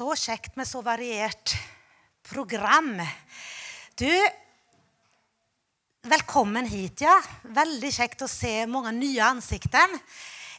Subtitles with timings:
[0.00, 1.52] Så kjekt med så variert
[2.24, 2.94] program.
[4.00, 4.08] Du,
[6.08, 7.18] velkommen hit, ja.
[7.44, 9.92] Veldig kjekt å se mange nye ansikter.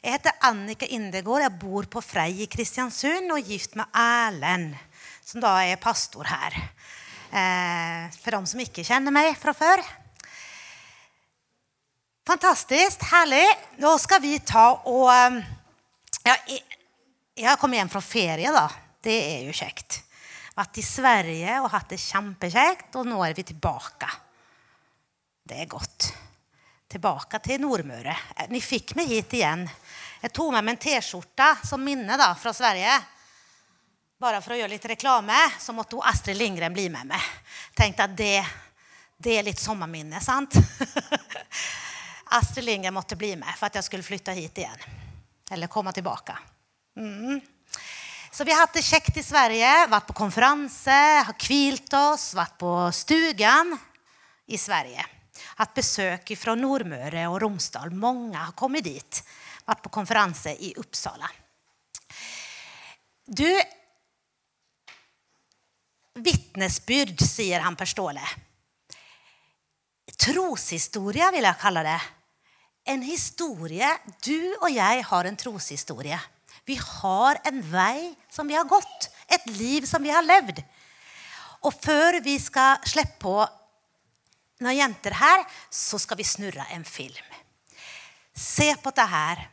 [0.03, 1.41] Jeg heter Annika Indegård.
[1.41, 4.77] Jeg bor på Frei i Kristiansund og er gift med Erlend,
[5.25, 6.59] som da er pastor her.
[7.33, 9.81] Eh, for de som ikke kjenner meg fra før.
[12.29, 13.09] Fantastisk.
[13.09, 13.49] Herlig.
[13.81, 15.41] Nå skal vi ta og eh,
[16.29, 16.61] ja, jeg,
[17.49, 18.69] har kommet hjem fra ferie, da.
[19.01, 20.01] Det er jo kjekt.
[20.53, 24.09] Vært i Sverige og hatt det kjempekjekt, og nå er vi tilbake.
[25.41, 26.11] Det er godt.
[26.91, 28.13] Tilbake til Nordmøre.
[28.51, 29.63] Ni fikk meg hit igjen.
[30.21, 32.93] Jeg tok med meg en T-skjorte som minne da, fra Sverige.
[34.21, 37.29] Bare for å gjøre litt reklame så måtte Astrid Lindgren bli med meg.
[37.73, 38.35] Tenkte at det,
[39.17, 40.59] det er litt sommerminne, sant?
[42.37, 44.85] Astrid Lindgren måtte bli med for at jeg skulle flytte hit igjen.
[45.51, 46.37] Eller komme tilbake.
[47.01, 47.41] Mm.
[48.31, 52.55] Så vi har hatt det kjekt i Sverige, vært på konferanse, har hvilt oss, vært
[52.61, 53.73] på stugan
[54.47, 55.03] i Sverige.
[55.59, 57.91] Hatt besøk fra Nordmøre og Romsdal.
[57.91, 59.19] Mange har kommet dit.
[59.67, 61.27] Vært på konferanse i Uppsala.
[63.27, 63.47] Du
[66.23, 68.33] Vitnesbyrd, sier han Per Ståle.
[70.23, 72.01] Troshistorie vil jeg kalle det.
[72.95, 73.91] En historie
[74.23, 76.19] Du og jeg har en troshistorie.
[76.67, 80.61] Vi har en vei som vi har gått, et liv som vi har levd.
[81.65, 83.37] Og før vi skal slippe på
[84.61, 87.39] noen jenter her, så skal vi snurre en film.
[88.33, 89.49] Se på det her.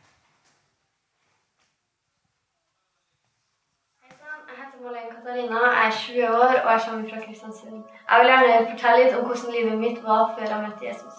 [4.79, 7.83] Malene Katarina, jeg er 20 år og jeg kommer fra Kristiansund.
[8.09, 11.17] Jeg vil gjerne fortelle litt om hvordan livet mitt var før jeg møtte Jesus.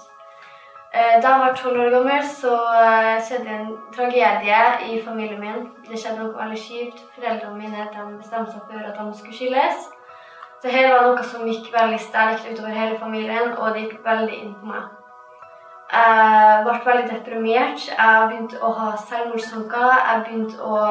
[0.94, 5.69] Eh, da jeg var tolv år gammel, så eh, skjedde en tragedie i familien min.
[5.86, 7.05] Det skjedde noe veldig kjipt.
[7.14, 7.84] Foreldrene mine
[8.19, 9.84] bestemte seg for at de skulle skilles.
[10.62, 14.56] Så var noe som gikk veldig sterkt utover hele familien, og det gikk veldig inn
[14.59, 14.88] på meg.
[15.92, 17.87] Jeg ble veldig deprimert.
[17.94, 19.94] Jeg begynte å ha selvmordstanker.
[20.09, 20.82] Jeg begynte å,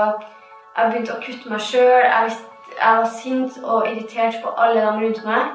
[0.77, 2.07] jeg begynte å kutte meg sjøl.
[2.07, 2.33] Jeg,
[2.71, 5.53] jeg, var sint og irritert på alle de rundt meg.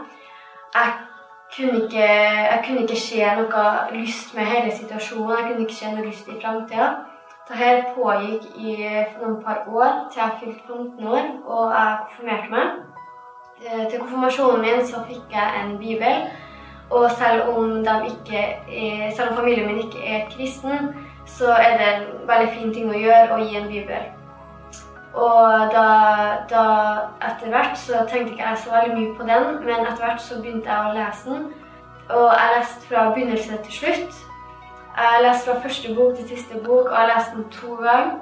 [0.76, 0.94] Jeg
[1.56, 2.06] kunne ikke,
[2.52, 5.36] jeg kunne ikke se noe lyst med hele situasjonen.
[5.38, 6.88] Jeg kunne ikke se noe lyst i framtida.
[7.48, 8.74] Dette pågikk i
[9.20, 12.66] noen par år til jeg fylte 15 år og jeg konfirmerte meg.
[13.64, 16.26] Eh, til konfirmasjonen min så fikk jeg en bibel.
[16.90, 18.40] Og selv om, ikke,
[19.16, 20.94] selv om familien min ikke er kristen,
[21.26, 24.13] så er det en veldig fin ting å gjøre å gi en bibel.
[25.14, 25.86] Og da,
[26.50, 26.64] da,
[27.22, 30.40] etter hvert så tenkte ikke jeg så veldig mye på den, men etter hvert så
[30.42, 31.44] begynte jeg å lese den.
[32.10, 34.22] Og jeg leste fra begynnelse til slutt.
[34.98, 38.16] Jeg leste fra første bok til siste bok, og jeg leste den to ganger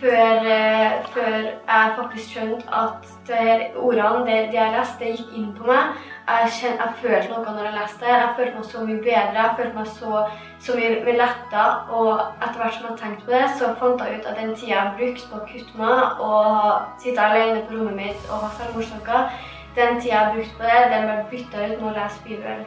[0.00, 1.36] før, eh, før,
[1.68, 5.96] jeg faktisk skjønte at ordene, det jeg leste, det gikk inn på meg.
[6.28, 8.14] Jeg, kjenner, jeg, følte noe når jeg leste det.
[8.14, 9.44] Jeg følte meg så mye bedre.
[9.44, 10.18] Jeg følte meg så,
[10.64, 11.62] så mye letta.
[11.98, 12.10] Og
[12.44, 14.92] etter hvert som jeg tenkte på det, så fant jeg ut at den tida jeg
[14.98, 19.32] brukte på å kutte meg og sitte alene på rommet mitt og ha selvmordstanker,
[19.78, 22.62] den tida jeg brukte på det, den ble bytta ut med å lese Bibelen.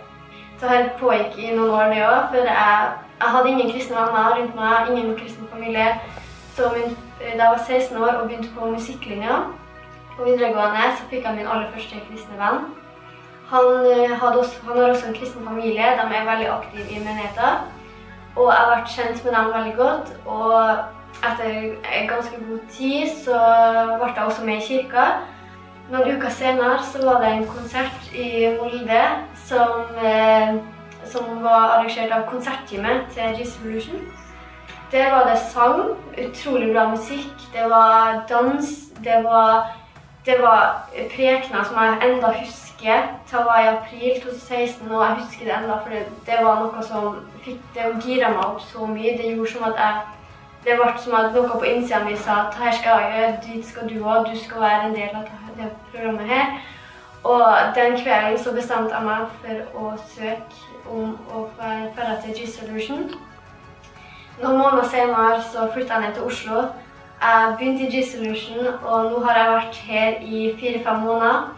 [0.57, 2.19] Så her pågikk i noen år, det òg.
[2.33, 5.87] For jeg, jeg hadde ingen kristne venner rundt meg, ingen kristen familie.
[6.57, 9.41] Så min, da jeg var 16 år og begynte på musikklinja
[10.17, 12.71] på videregående, så fikk jeg min aller første kristne venn.
[13.51, 15.83] Han, eh, også, han, har også en kristen familie.
[15.99, 17.67] De er veldig aktive i menigheten.
[18.35, 20.13] Og jeg har vært kjent med dem veldig godt.
[20.25, 20.59] Og
[21.29, 23.41] etter ganske god tid så
[23.99, 25.05] ble jeg også med i kirka.
[25.91, 29.03] Noen uker senere så var det en konsert i Molde
[29.35, 30.55] som, eh,
[31.03, 34.07] som var arrangert av konsertteamet til G-Solution.
[34.91, 35.81] Der var det sang,
[36.27, 38.71] utrolig bra musikk, det var dans,
[39.03, 39.75] det var,
[40.25, 42.70] det var prekener som jeg enda husker.
[42.81, 46.83] Det var i april 2016, og jeg husker det enda, for det, det var noe
[46.83, 49.13] som fikk det gira meg opp så mye.
[49.17, 50.01] Det gjorde som at jeg
[50.65, 53.65] det ble som at noe på innsida mi sa at her skal jeg gjøre, dit
[53.65, 56.51] skal du òg, du skal være en del av det programmet her.
[57.23, 57.45] Og
[57.75, 63.09] den kvelden så bestemte jeg meg for å søke om å dra til G-Solution.
[64.41, 66.61] Noen måneder senere så flytta jeg ned til Oslo.
[67.21, 71.49] Jeg begynte i G-Solution, og nå har jeg vært her i fire-fem måneder.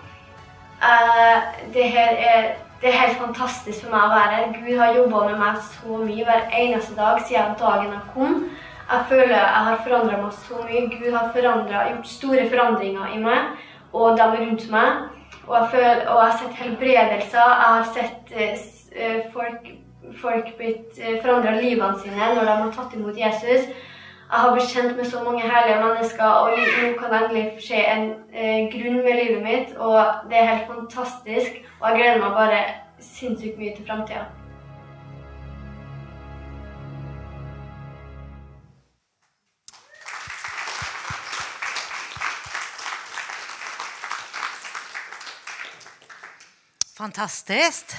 [0.83, 1.37] Eh,
[1.73, 4.53] det, er, det er helt fantastisk for meg å være her.
[4.57, 8.39] Gud har jobba med meg så mye hver eneste dag siden dagen jeg kom.
[8.83, 10.87] Jeg føler jeg har forandra meg så mye.
[10.91, 15.07] Gud har gjort store forandringer i meg og dem rundt meg.
[15.47, 17.55] Og jeg, føler, og jeg har sett helbredelser.
[17.61, 19.73] Jeg har sett uh, folk
[20.21, 23.67] folk blitt eh, forandra livene sine når de har tatt imot Jesus.
[24.33, 27.81] Jeg har blitt kjent med så mange herlige mennesker, og nå kan jeg endelig se
[27.85, 29.75] en eh, grunn med livet mitt.
[29.77, 29.99] Og
[30.31, 32.63] det er helt fantastisk, og jeg gleder meg bare
[32.97, 34.25] sinnssykt mye til framtida.
[46.97, 47.93] Fantastisk.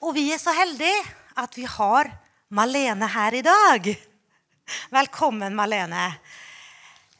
[0.00, 1.06] Og vi er så heldige
[1.36, 2.14] at vi har
[2.48, 3.96] Malene her i dag.
[4.90, 6.14] Velkommen, Malene.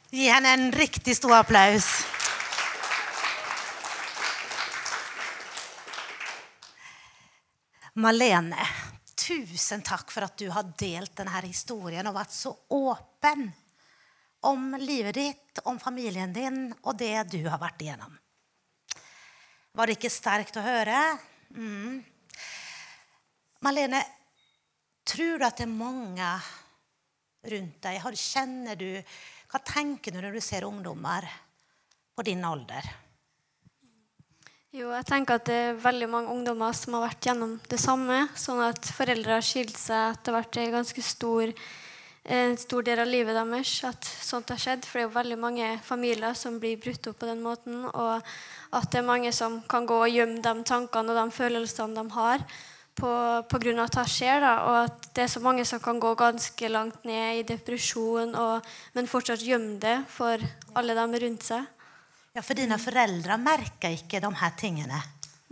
[0.09, 1.87] Gi henne en riktig stor applaus.
[7.97, 8.67] Malene,
[9.15, 13.47] tusen takk for at du har delt denne historien og vært så åpen
[14.47, 18.13] om livet ditt, om familien din og det du har vært igjennom.
[19.73, 20.99] Var det ikke sterkt å høre?
[21.55, 21.97] Mm.
[23.65, 24.03] Malene,
[25.07, 26.31] tror du at det er mange
[27.51, 27.99] rundt deg?
[28.03, 28.89] Har, kjenner du,
[29.51, 31.27] hva tenker du når du ser ungdommer
[32.17, 32.87] på din alder?
[34.75, 38.25] Jo, jeg tenker at det er veldig mange ungdommer som har vært gjennom det samme.
[38.37, 41.53] Sånn at foreldre har skilt seg etter hvert en ganske stor,
[42.37, 43.71] en stor del av livet deres.
[43.87, 44.85] At sånt har skjedd.
[44.85, 47.87] For det er jo veldig mange familier som blir brutt opp på den måten.
[47.89, 48.19] Og
[48.75, 52.19] at det er mange som kan gå og gjemme de tankene og de følelsene de
[52.19, 52.45] har
[52.97, 53.43] på, av
[53.85, 54.41] at det skjer.
[54.43, 54.53] Da.
[54.67, 58.71] Og at det er så mange som kan gå ganske langt ned i depresjon, og,
[58.97, 60.41] men fortsatt gjemme det for
[60.77, 61.67] alle dem rundt seg.
[62.37, 64.99] Ja, For dine foreldre merker ikke de her tingene.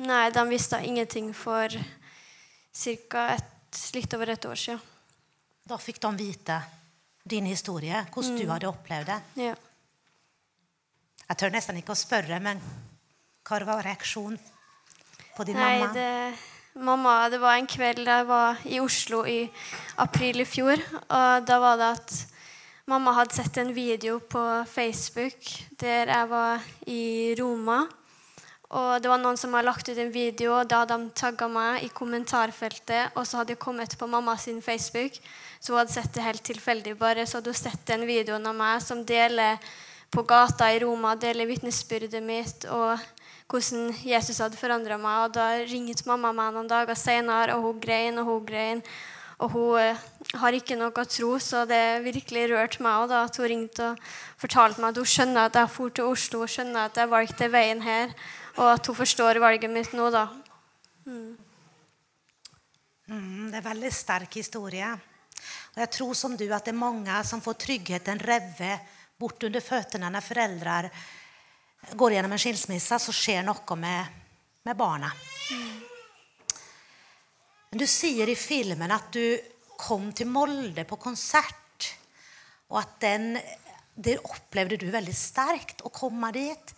[0.05, 1.71] Nei, de visste ingenting for
[2.75, 3.27] ca.
[3.95, 4.81] litt over et år siden.
[5.65, 6.59] Da fikk de vite
[7.25, 9.21] din historie, hvordan du hadde opplevd det.
[9.47, 9.55] Ja.
[11.25, 12.61] Jeg tør nesten ikke å spørre, men
[13.45, 14.37] hva var reaksjonen
[15.35, 15.93] på din Nei, mamma?
[15.95, 16.11] det,
[16.75, 19.45] mamma, det var en kveld jeg var i Oslo i
[20.01, 20.81] april i fjor.
[21.07, 22.15] Og da var det at
[22.91, 25.47] mamma hadde sett en video på Facebook
[25.79, 27.85] der jeg var i Roma.
[28.75, 31.47] Og det var noen som hadde lagt ut en video, og da hadde de tagga
[31.47, 33.13] meg i kommentarfeltet.
[33.15, 35.15] Og så hadde jeg kommet på mamma sin Facebook,
[35.61, 36.97] så hun hadde sett det helt tilfeldig.
[36.99, 39.61] bare, Så hadde hun sett den videoen av meg som deler
[40.11, 42.65] på gata i Roma, deler vitnesbyrdet mitt.
[42.65, 42.99] og
[43.49, 45.25] hvordan Jesus hadde forandra meg.
[45.27, 48.83] Og da ringte mamma meg noen dager senere, og hun grein og hun grein.
[49.43, 50.03] Og hun eh,
[50.39, 53.89] har ikke noe å tro, så det virkelig rørte meg også da, at hun ringte
[53.91, 54.05] og
[54.39, 57.51] fortalte meg at hun skjønner at jeg dro til Oslo, og skjønner at jeg valgte
[57.51, 58.13] veien her,
[58.55, 60.29] og at hun forstår valget mitt nå, da.
[61.05, 61.35] Mm,
[63.51, 64.87] det er en veldig sterk historie.
[65.75, 69.63] Og jeg tror som du at det er mange som får tryggheten revet bort under
[69.63, 70.79] føttene når foreldre
[71.93, 74.21] går gjennom en skilsmisse, så skjer noe med,
[74.65, 75.11] med barna.
[77.69, 79.37] Men du sier i filmen at du
[79.77, 81.91] kom til Molde på konsert,
[82.71, 83.35] og at den
[83.95, 86.73] det opplevde du veldig sterkt å komme dit.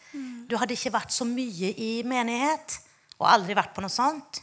[0.46, 2.78] Du hadde ikke vært så mye i menighet
[3.18, 4.42] og aldri vært på noe sånt.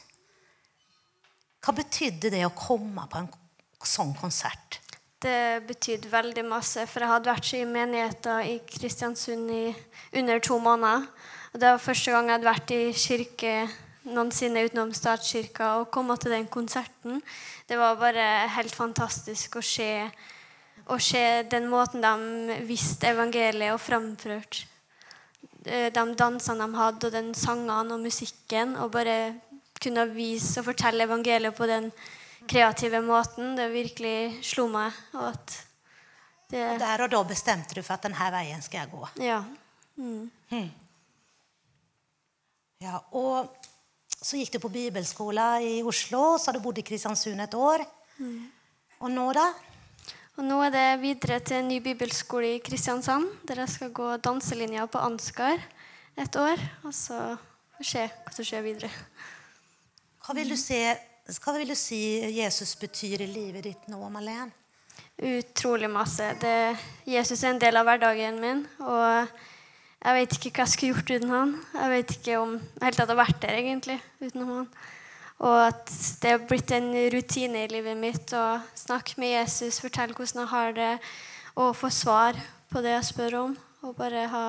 [1.63, 3.31] Hva betydde det å komme på en
[3.85, 4.81] sånn konsert?
[5.25, 9.63] Det betydde veldig masse, for jeg hadde vært i menigheter i Kristiansund i
[10.21, 11.07] under to måneder.
[11.55, 13.53] Og det var første gang jeg hadde vært i kirke
[14.05, 17.23] noensinne utenom statskirka, og komme til den konserten.
[17.65, 19.89] Det var bare helt fantastisk å se,
[20.93, 24.67] å se den måten de visste evangeliet og framførte
[25.65, 29.17] eh, de dansene de hadde, og den sangene og musikken, og bare
[29.81, 31.89] kunne vise og fortelle evangeliet på den
[32.49, 33.55] kreative måten.
[33.59, 34.95] Det virkelig slo meg.
[35.17, 35.59] Og at
[36.51, 39.09] det Der og da bestemte du for at denne veien skal jeg gå.
[39.25, 39.43] Ja.
[39.97, 40.31] Mm.
[42.85, 43.49] Ja, og
[44.25, 47.85] så gikk du på bibelskolen i Oslo, så har du bodd i Kristiansund et år.
[49.01, 49.49] Og nå, da?
[50.35, 54.09] Og nå er det videre til en ny bibelskole i Kristiansand, der jeg skal gå
[54.19, 55.61] danselinja på Ansgar
[56.19, 56.63] et år.
[56.83, 58.91] Og så får vi se hva som skjer videre.
[60.25, 60.81] Hva vil du, se,
[61.25, 61.99] hva vil du si
[62.37, 64.53] Jesus betyr i livet ditt nå, Malene?
[65.15, 66.27] Utrolig masse.
[66.43, 66.75] Det,
[67.09, 68.61] Jesus er en del av hverdagen min.
[68.85, 69.31] Og
[70.05, 71.55] jeg vet ikke hva jeg skulle gjort uten han.
[71.79, 74.67] Jeg vet ikke om jeg helt hadde vært der egentlig utenom han.
[75.45, 78.45] Og at det er blitt en rutine i livet mitt å
[78.79, 80.93] snakke med Jesus, fortelle hvordan jeg har det,
[81.57, 82.37] og få svar
[82.71, 83.57] på det jeg spør om.
[83.81, 84.45] Og bare ha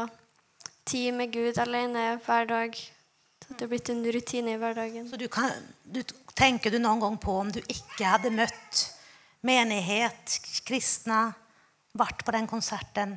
[0.85, 2.75] tid med Gud alene hver dag.
[3.45, 5.07] Så det er blitt en rutine i hverdagen.
[5.09, 5.51] Så du kan,
[5.85, 6.01] du,
[6.35, 8.83] tenker du noen gang på om du ikke hadde møtt
[9.45, 11.29] menighet, kristne,
[11.95, 13.15] vært på den konserten?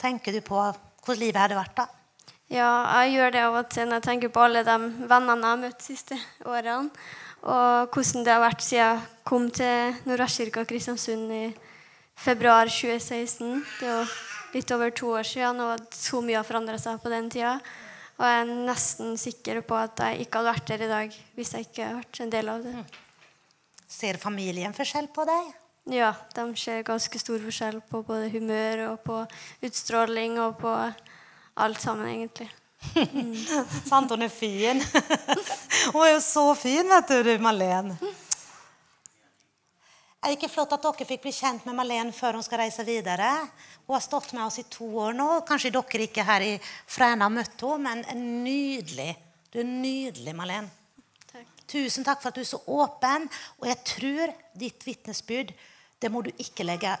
[0.00, 1.88] Tenker du på hvordan livet hadde vært da?
[2.52, 2.70] Ja,
[3.02, 4.74] jeg gjør det av og til når jeg tenker på alle de
[5.08, 6.90] vennene jeg har møtt de siste årene.
[7.44, 11.44] Og hvordan det har vært siden jeg kom til Nordvestkirka Kristiansund i
[12.16, 13.64] februar 2016.
[13.80, 14.04] Det er jo
[14.54, 17.58] litt over to år siden, og så mye har forandra seg på den tida.
[18.14, 21.52] Og jeg er nesten sikker på at jeg ikke hadde vært der i dag hvis
[21.56, 22.74] jeg ikke hadde vært en del av det.
[23.90, 25.52] Ser familien forskjell på deg?
[25.92, 29.18] Ja, de ser ganske stor forskjell på både humør og på
[29.66, 32.48] utstråling og på alt sammen, egentlig.
[33.90, 34.80] Sant, hun er fin.
[35.92, 37.96] Hun er jo så fin, vet du, Malene.
[37.96, 38.23] Malene.
[40.24, 42.80] Er det ikke flott at dere fikk bli kjent med Malene før hun skal reise
[42.88, 43.28] videre?
[43.84, 45.26] Hun har stått med oss i to år nå.
[45.44, 46.54] Kanskje dere ikke her i
[46.88, 49.10] Fræna har møtt henne, men nydelig.
[49.52, 50.72] Du er nydelig, Malene.
[51.68, 53.28] Tusen takk for at du er så åpen.
[53.60, 54.32] Og jeg tror
[54.64, 55.52] ditt vitnesbyrd
[56.00, 56.94] det må du ikke legge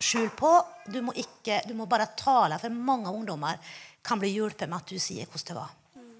[0.00, 0.54] skjul på.
[0.88, 3.60] Du må, ikke, du må bare tale, for mange ungdommer
[4.00, 5.76] kan bli hjulpet med at du sier hvordan det var.
[6.00, 6.16] Mm.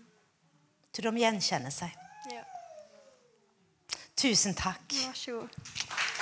[0.92, 1.96] tror de gjenkjenner seg.
[2.34, 2.44] Ja.
[4.18, 4.92] Tusen takk.
[4.92, 6.17] Vær så god.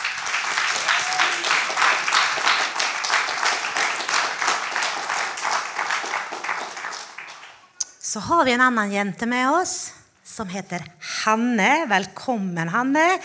[8.16, 9.92] Så har vi en annen jente med oss
[10.24, 10.80] som heter
[11.26, 11.84] Hanne.
[11.84, 13.18] Velkommen, Hanne,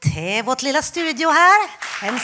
[0.00, 1.68] til vårt lille studio her.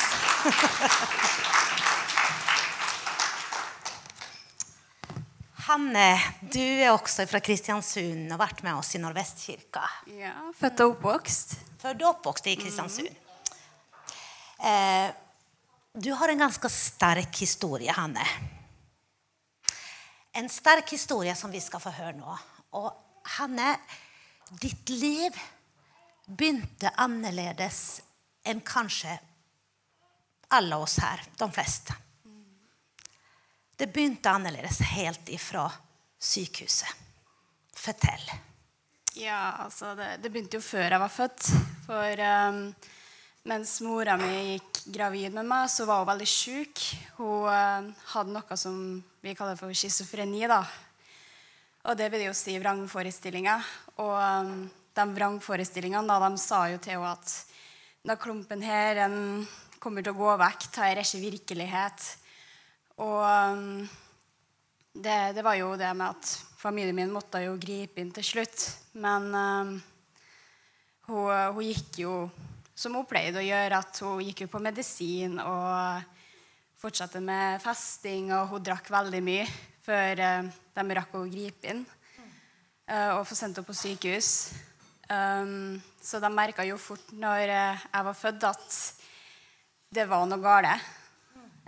[5.69, 9.85] Hanne, du er også fra Kristiansund og har vært med oss i Nordvestkirka.
[10.17, 11.61] Ja, født og oppvokst.
[11.85, 13.12] Født og oppvokst i Kristiansund.
[14.65, 15.09] Eh,
[15.93, 18.57] du har en ganske sterk historie, Hanne.
[20.38, 22.35] En sterk historie som vi skal få høre nå.
[22.78, 22.90] Og
[23.38, 23.73] Hanne,
[24.62, 25.35] ditt liv
[26.28, 27.80] begynte annerledes
[28.47, 29.16] enn kanskje
[30.54, 31.97] alle oss her, de fleste.
[33.78, 35.66] Det begynte annerledes helt ifra
[36.18, 36.95] sykehuset.
[37.75, 38.30] Fortell.
[39.18, 41.50] Ja, altså det, det begynte jo før jeg var født.
[41.88, 42.62] For um,
[43.47, 46.83] mens mora mi gikk gravid med meg, så var hun veldig sjuk.
[47.18, 48.76] Hun um, hadde noe som
[49.23, 50.47] vi kaller for schizofreni.
[50.50, 50.62] da.
[51.88, 53.68] Og det vil jo si vrangforestillinger.
[54.02, 54.66] Og um,
[54.99, 57.37] de vrangforestillingene da, de sa jo til henne at
[58.02, 59.47] denne klumpen her den
[59.78, 60.68] kommer til å gå vekk.
[60.75, 62.11] Det er ikke virkelighet.
[63.04, 63.87] Og um,
[64.99, 68.66] det, det var jo det med at familien min måtte jo gripe inn til slutt.
[68.99, 69.75] Men um,
[71.09, 72.14] hun, hun gikk jo
[72.78, 76.04] som hun pleide å gjøre, at hun gikk jo på medisin og
[76.78, 79.47] fortsatte med festing, og hun drakk veldig mye
[79.82, 84.30] før uh, de rakk å gripe inn uh, og få sendt henne på sykehus.
[85.08, 88.78] Um, så de merka jo fort når uh, jeg var født, at
[89.97, 90.94] det var noe galt.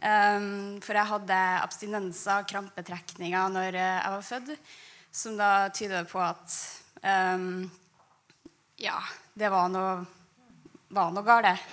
[0.01, 4.71] Um, for jeg hadde abstinenser, krampetrekninger, når eh, jeg var født,
[5.13, 6.55] som da tyder på at
[7.05, 7.67] um,
[8.81, 8.97] ja,
[9.37, 10.07] det var noe,
[10.91, 11.71] var noe galt.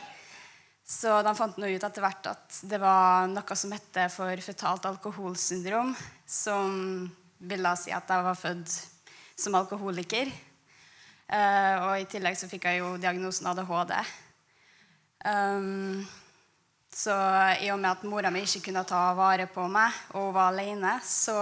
[0.88, 4.86] Så de fant nå ut etter hvert at det var noe som heter for føtalt
[4.88, 5.92] alkoholsyndrom,
[6.24, 7.10] som
[7.44, 8.78] ville si at jeg var født
[9.38, 10.32] som alkoholiker.
[11.28, 13.94] Uh, og i tillegg så fikk jeg jo diagnosen ADHD.
[15.28, 16.08] Um,
[16.88, 17.14] så
[17.60, 20.54] i og med at mora mi ikke kunne ta vare på meg, og hun var
[20.54, 21.36] alene, så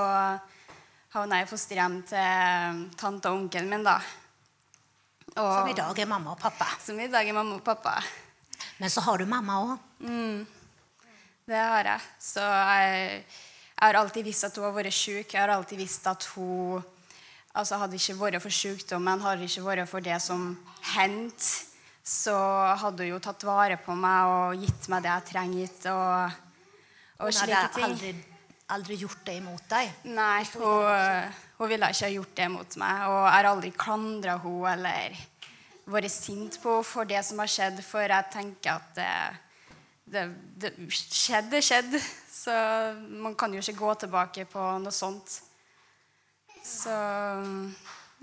[1.14, 3.86] havna jeg i fosterhjem til tante og onkelen min.
[3.86, 4.00] da.
[5.36, 6.68] Og, Som i dag er mamma og pappa.
[6.80, 7.98] Som i dag er mamma og pappa.
[8.80, 9.78] Men så har du mamma òg.
[11.46, 12.02] Det har jeg.
[12.20, 13.24] Så jeg,
[13.76, 15.34] jeg har alltid visst at hun har vært syk.
[15.34, 16.84] Jeg har alltid visst at hun
[17.56, 20.50] altså Hadde ikke vært for sykdommen, hadde ikke vært for det som
[20.92, 21.52] hendte,
[22.06, 22.36] så
[22.82, 25.94] hadde hun jo tatt vare på meg og gitt meg det jeg trengte.
[25.96, 26.36] Og,
[27.20, 28.12] og Hun hadde aldri,
[28.76, 29.94] aldri gjort det imot deg.
[30.12, 33.06] Nei, hun, hun ville ikke ha gjort det mot meg.
[33.08, 35.18] Og jeg har aldri klandra henne eller
[35.96, 39.10] vært sint på henne for det som har skjedd, for jeg tenker at det,
[40.16, 40.24] det,
[40.62, 42.02] det skjedde, skjedde.
[42.36, 42.54] Så
[43.24, 45.40] man kan jo ikke gå tilbake på noe sånt.
[46.66, 46.94] Så,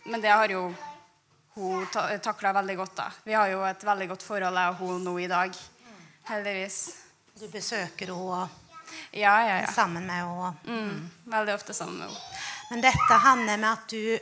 [0.04, 0.66] men det har jo
[1.54, 2.96] hun ta, takla veldig godt.
[2.96, 3.10] da.
[3.24, 5.56] Vi har jo et veldig godt forhold, jeg og hun nå i dag.
[6.30, 6.78] Heldigvis.
[7.40, 8.42] Du besøker henne
[9.16, 9.70] Ja, ja, ja.
[9.72, 10.52] sammen med henne.
[10.66, 12.31] Mm, veldig ofte sammen med henne.
[12.72, 14.14] Men dette handler med at du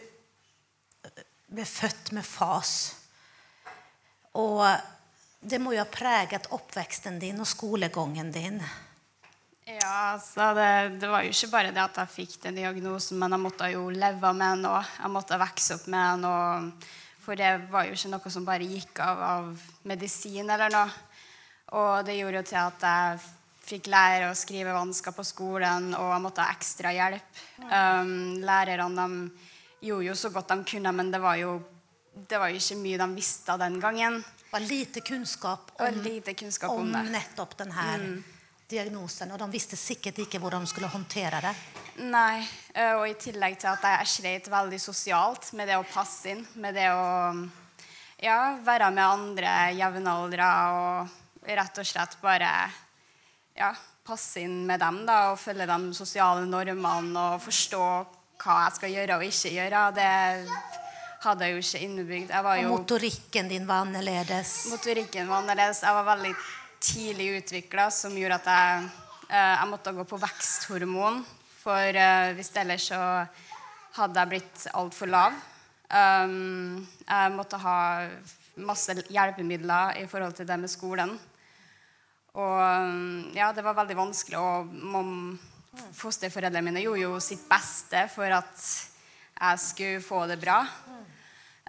[1.54, 2.72] ble født med fas.
[4.34, 4.64] Og
[5.38, 8.58] det må jo ha preget oppveksten din og skolegangen din.
[9.70, 10.66] Ja, altså det,
[10.98, 13.86] det var jo ikke bare det at jeg fikk den diagnosen, men jeg måtte jo
[13.94, 16.72] leve med den og jeg måtte vokse opp med den.
[17.22, 20.90] For det var jo ikke noe som bare gikk av av medisin eller noe.
[21.78, 23.28] Og det gjorde jo til at jeg
[23.70, 27.40] fikk lære å skrive vansker på skolen, og jeg måtte ha ekstra hjelp.
[27.62, 29.06] Um, lærerne
[29.80, 31.54] gjorde jo så godt de kunne, men det var jo,
[32.14, 34.20] det var jo ikke mye de visste den gangen.
[34.20, 37.86] Det var lite kunnskap om, lite kunnskap om om nettopp denne
[38.70, 41.54] diagnosen, og de visste sikkert ikke hvordan de skulle håndtere det.
[42.06, 42.42] Nei,
[42.74, 46.44] eh, og i tillegg til at jeg sleit veldig sosialt med det å passe inn,
[46.62, 47.08] med det å
[48.22, 52.52] ja, være med andre jevnaldra og rett og slett bare
[53.60, 53.70] ja,
[54.06, 57.82] passe inn med dem da, og følge de sosiale normene og forstå
[58.40, 59.82] hva jeg skal gjøre og ikke gjøre.
[59.96, 60.12] Det
[61.20, 62.32] hadde jeg jo ikke innebygd.
[62.40, 64.54] Og jo, motorikken din var annerledes.
[64.72, 65.82] motorikken var annerledes.
[65.84, 66.32] Jeg var veldig
[66.80, 68.90] tidlig utvikla, som gjorde at jeg,
[69.28, 71.22] eh, jeg måtte gå på veksthormon.
[71.60, 73.00] For eh, hvis ellers så
[73.98, 75.36] hadde jeg blitt altfor lav.
[75.90, 78.06] Um, jeg måtte ha
[78.62, 81.16] masse hjelpemidler i forhold til det med skolen.
[82.40, 84.38] Og um, ja, det var veldig vanskelig.
[84.40, 85.12] Og mom,
[85.96, 88.64] fosterforeldrene mine gjorde jo sitt beste for at
[89.40, 90.62] jeg skulle få det bra.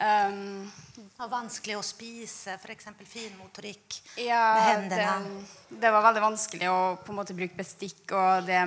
[0.01, 2.87] Um, Det var vanskelig å spise, f.eks.
[3.05, 5.43] finmotorikk ja, med det, hendene.
[5.83, 8.63] det var veldig vanskelig å på en måte bruke bestikk, og det,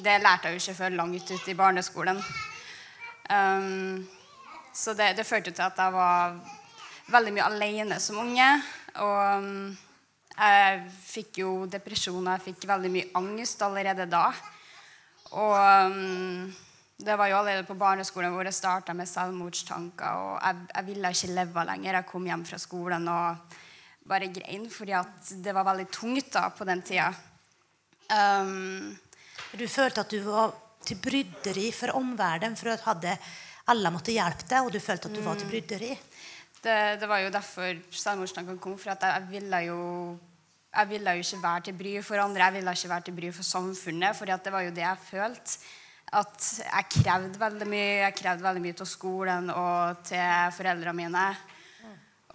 [0.00, 2.22] det lærte jeg jo ikke før langt ut i barneskolen.
[3.28, 4.08] Um,
[4.72, 6.38] så det, det førte til at jeg var
[7.12, 8.48] veldig mye alene som unge.
[9.04, 9.76] Og um,
[10.32, 14.26] jeg fikk jo depresjon, og jeg fikk veldig mye angst allerede da.
[15.32, 15.54] Og
[15.92, 16.46] um,
[17.02, 20.24] det var jo allerede på barneskolen hvor jeg starta med selvmordstanker.
[20.24, 21.98] Og jeg, jeg ville ikke leve lenger.
[21.98, 23.58] Jeg kom hjem fra skolen og
[24.08, 27.12] bare grein, fordi at det var veldig tungt da på den tida.
[28.12, 28.92] Um,
[29.52, 33.06] Du følte at du var til bryderi for omverdenen, for at
[33.70, 35.92] alle måtte hjelpe deg, og du følte at du var til bryderi.
[36.62, 38.76] Det, det var jo derfor selvmordstankene kom.
[38.78, 39.80] For at jeg, jeg ville jo
[40.72, 43.32] jeg ville jo ikke være til bry for andre, jeg ville ikke være til bry
[43.36, 44.16] for samfunnet.
[44.16, 45.58] For det var jo det jeg følte.
[46.12, 47.98] At jeg krevde veldig mye.
[48.04, 51.26] Jeg krevde veldig mye til skolen og til foreldrene mine.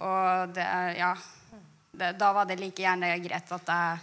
[0.06, 0.66] Og det,
[0.98, 1.12] ja,
[1.98, 3.98] det, da var det like gjerne greit at jeg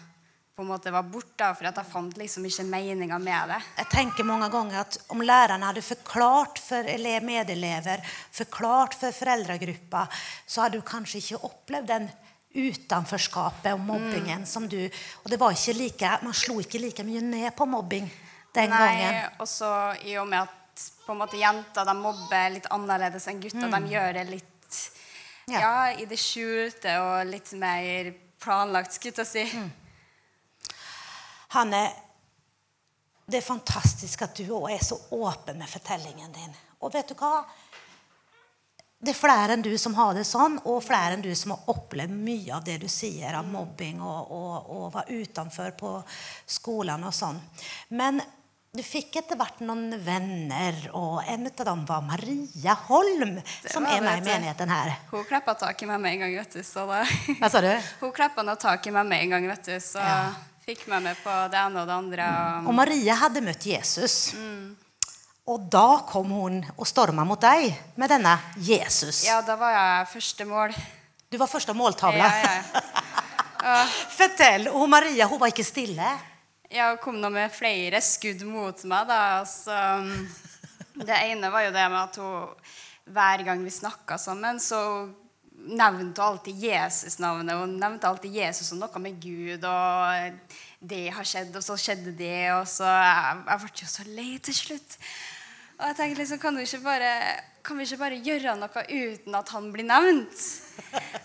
[0.56, 3.58] på en måte var borte, for at jeg fant liksom ikke meninga med det.
[3.82, 6.88] Jeg tenker mange ganger at om lærerne hadde forklart for
[7.28, 10.06] medelever, forklart for foreldregruppa,
[10.48, 12.08] så hadde du kanskje ikke opplevd den
[12.56, 14.80] utenforskapet og mobbingen som du
[15.24, 18.08] Og det var ikke like, man slo ikke like mye ned på mobbing
[18.56, 19.12] den gangen.
[19.12, 23.28] Nei, og så i og med at på en måte jenter de mobber litt annerledes
[23.28, 23.68] enn gutter.
[23.68, 24.52] De gjør det litt
[25.46, 25.60] Ja.
[25.60, 25.74] ja.
[26.00, 29.66] i det skjulte og litt mer planlagt, skulle jeg si.
[31.54, 31.84] Hanne,
[33.26, 36.58] det er fantastisk at du også er så åpen med fortellingen din.
[36.82, 37.42] Og vet du hva?
[39.06, 41.68] Det er flere enn du som har det sånn, og flere enn du som har
[41.74, 45.92] opplevd mye av det du sier av mobbing og, og, og var utenfor på
[46.50, 47.38] skolen og sånn.
[47.94, 48.22] Men
[48.76, 54.02] du fikk etter hvert noen venner, og en av dem var Maria Holm, som er
[54.04, 54.96] med i det, menigheten her.
[55.12, 56.66] Hun klappa tak i meg med en gang, vet du.
[56.66, 57.04] Så da,
[57.40, 57.72] Hva sa du?
[58.02, 59.78] hun klappa tak i meg med en gang, vet du.
[59.84, 60.20] Så Ja.
[60.66, 62.28] Fikk meg med på det ene og det andre.
[62.64, 64.34] Og, Og Maria hadde møtt Jesus.
[65.46, 67.68] Og da kom hun og storma mot deg
[68.02, 69.24] med denne Jesus.
[69.28, 70.74] ja, da var jeg første mål.
[71.30, 72.26] Du var første måltavle.
[72.26, 72.82] Ja, ja.
[73.62, 73.76] ja.
[74.18, 74.72] Fortell!
[74.74, 76.16] Og Maria hun var ikke stille.
[76.72, 79.06] Jeg kom nå med flere skudd mot meg.
[79.10, 79.20] da.
[79.44, 79.78] Altså,
[81.06, 82.74] det ene var jo det med at hun
[83.14, 84.80] hver gang vi snakka sammen, så
[85.58, 87.56] nevnte alltid Jesus-navnet.
[87.56, 90.40] og nevnte alltid Jesus og noe med Gud, og
[90.82, 92.52] det har skjedd, og så skjedde det.
[92.60, 94.98] Og så Jeg, jeg ble jo så lei til slutt.
[95.80, 97.10] Og jeg tenkte liksom, kan, vi, ikke bare,
[97.66, 100.44] kan vi ikke bare gjøre noe uten at han blir nevnt?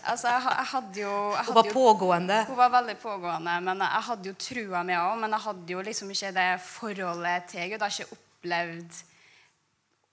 [0.09, 2.39] Altså, jeg, jeg hadde jo jeg Hun var jo- pågående.
[2.49, 5.83] hun var veldig pågående, men jeg hadde jo trua mi òg, Men jeg hadde jo
[5.87, 7.79] liksom ikke det forholdet til Gud.
[7.79, 9.05] Jeg har ikke opplevd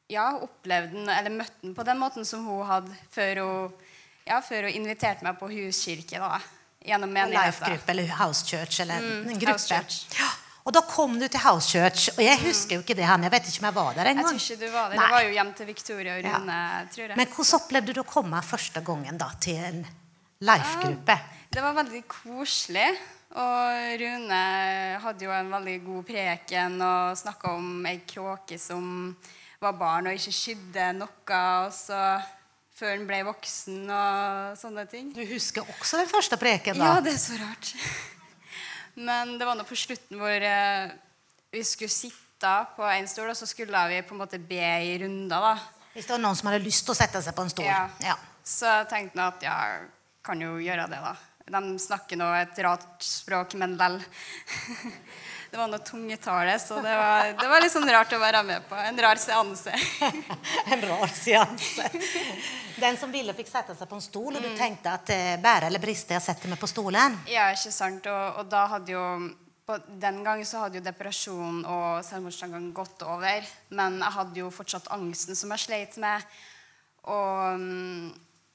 [0.10, 3.74] ja, opplevd den, eller møtt den på den måten som hun hadde før hun,
[4.28, 6.20] ja, før hun inviterte meg på huskirke.
[6.22, 6.38] da,
[6.88, 7.48] Gjennom menigheten.
[7.50, 8.80] Life-gruppe eller House Church.
[8.84, 9.68] eller en House gruppe.
[9.68, 10.20] Church.
[10.20, 10.28] Ja.
[10.68, 12.10] Og da kom du til House Church.
[12.18, 13.24] Og jeg husker jo ikke det, han.
[13.24, 14.34] Jeg vet ikke om jeg var der engang.
[14.36, 14.96] Jeg tror ikke du var der.
[15.00, 15.06] Nei.
[15.08, 16.38] Det var jo hjem til Victoria og Ja.
[16.38, 17.18] Rune, tror jeg.
[17.18, 19.86] Men hvordan opplevde du å komme første gangen da til en
[20.42, 21.16] life-gruppe?
[21.54, 22.90] Det var veldig koselig.
[23.38, 24.42] Og Rune
[25.04, 29.16] hadde jo en veldig god preken og snakka om ei kråke som
[29.62, 31.10] var barn og ikke skydde noe.
[31.66, 32.02] Og så
[32.78, 35.10] før han ble voksen og sånne ting.
[35.16, 36.98] Du husker også den første preken, da?
[36.98, 37.74] Ja, det er så rart.
[39.08, 40.94] Men det var nå på slutten hvor eh,
[41.54, 44.98] vi skulle sitte på en stol, og så skulle vi på en måte be i
[45.02, 45.50] runder.
[45.50, 45.56] da.
[45.94, 47.66] Hvis det var noen som hadde lyst til å sette seg på en stol.
[47.66, 47.88] Ja.
[48.06, 48.18] Ja.
[48.46, 49.56] Så jeg tenkte jeg at ja,
[50.26, 51.16] kan jo gjøre det, da.
[51.48, 53.98] De snakker nå et rart språk, men lell.
[55.52, 58.66] Det var noe tungetale, så det var, det var litt sånn rart å være med
[58.68, 58.76] på.
[58.84, 59.72] En rar seanse.
[60.74, 61.86] En rar seanse.
[62.78, 64.58] Den som ville, fikk sette seg på en stol, og du Mm.
[64.60, 67.16] tenkte at eh, bære eller briste, jeg setter meg på stolen.
[67.32, 68.06] Ja, ikke sant?
[68.12, 69.06] Og, og da hadde jo
[69.68, 73.48] på den gangen så hadde jo depresjon og selvmordstankene gått over.
[73.76, 76.24] Men jeg hadde jo fortsatt angsten som jeg sleit med.
[77.08, 78.06] Og mm,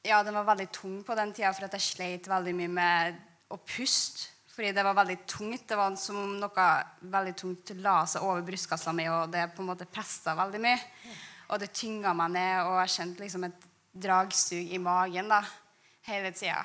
[0.09, 3.21] ja, den var veldig tung på den tida, for at jeg sleit veldig mye med
[3.53, 4.29] å puste.
[4.53, 5.65] Fordi det var veldig tungt.
[5.69, 6.67] Det var som om noe
[7.15, 10.79] veldig tungt la seg over brystkassa mi, og det på en måte pesta veldig mye.
[11.53, 13.67] Og det tynga meg ned, og jeg kjente liksom et
[14.05, 15.41] dragsug i magen da,
[16.09, 16.63] hele tida.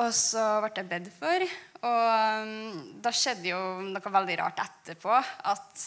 [0.00, 1.44] Og så ble jeg bedt for,
[1.84, 5.12] og um, da skjedde jo noe veldig rart etterpå.
[5.52, 5.84] At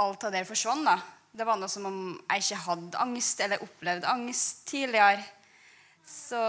[0.00, 0.84] alt av det forsvant.
[0.84, 0.98] da.
[1.32, 5.24] Det var noe som om jeg ikke hadde angst eller opplevd angst tidligere.
[6.04, 6.42] Så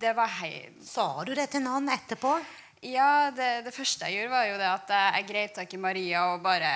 [0.00, 0.68] det var hei...
[0.84, 2.36] Sa du det til noen etterpå?
[2.84, 6.26] Ja, det, det første jeg gjorde, var jo det at jeg, grep tak i Maria
[6.34, 6.70] og bare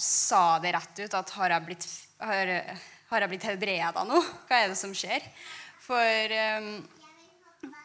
[0.00, 1.16] sa det rett ut.
[1.16, 1.86] At har jeg blitt,
[2.20, 2.52] har,
[3.10, 4.20] har jeg blitt helbreda nå?
[4.48, 5.24] Hva er det som skjer?
[5.80, 6.68] For um,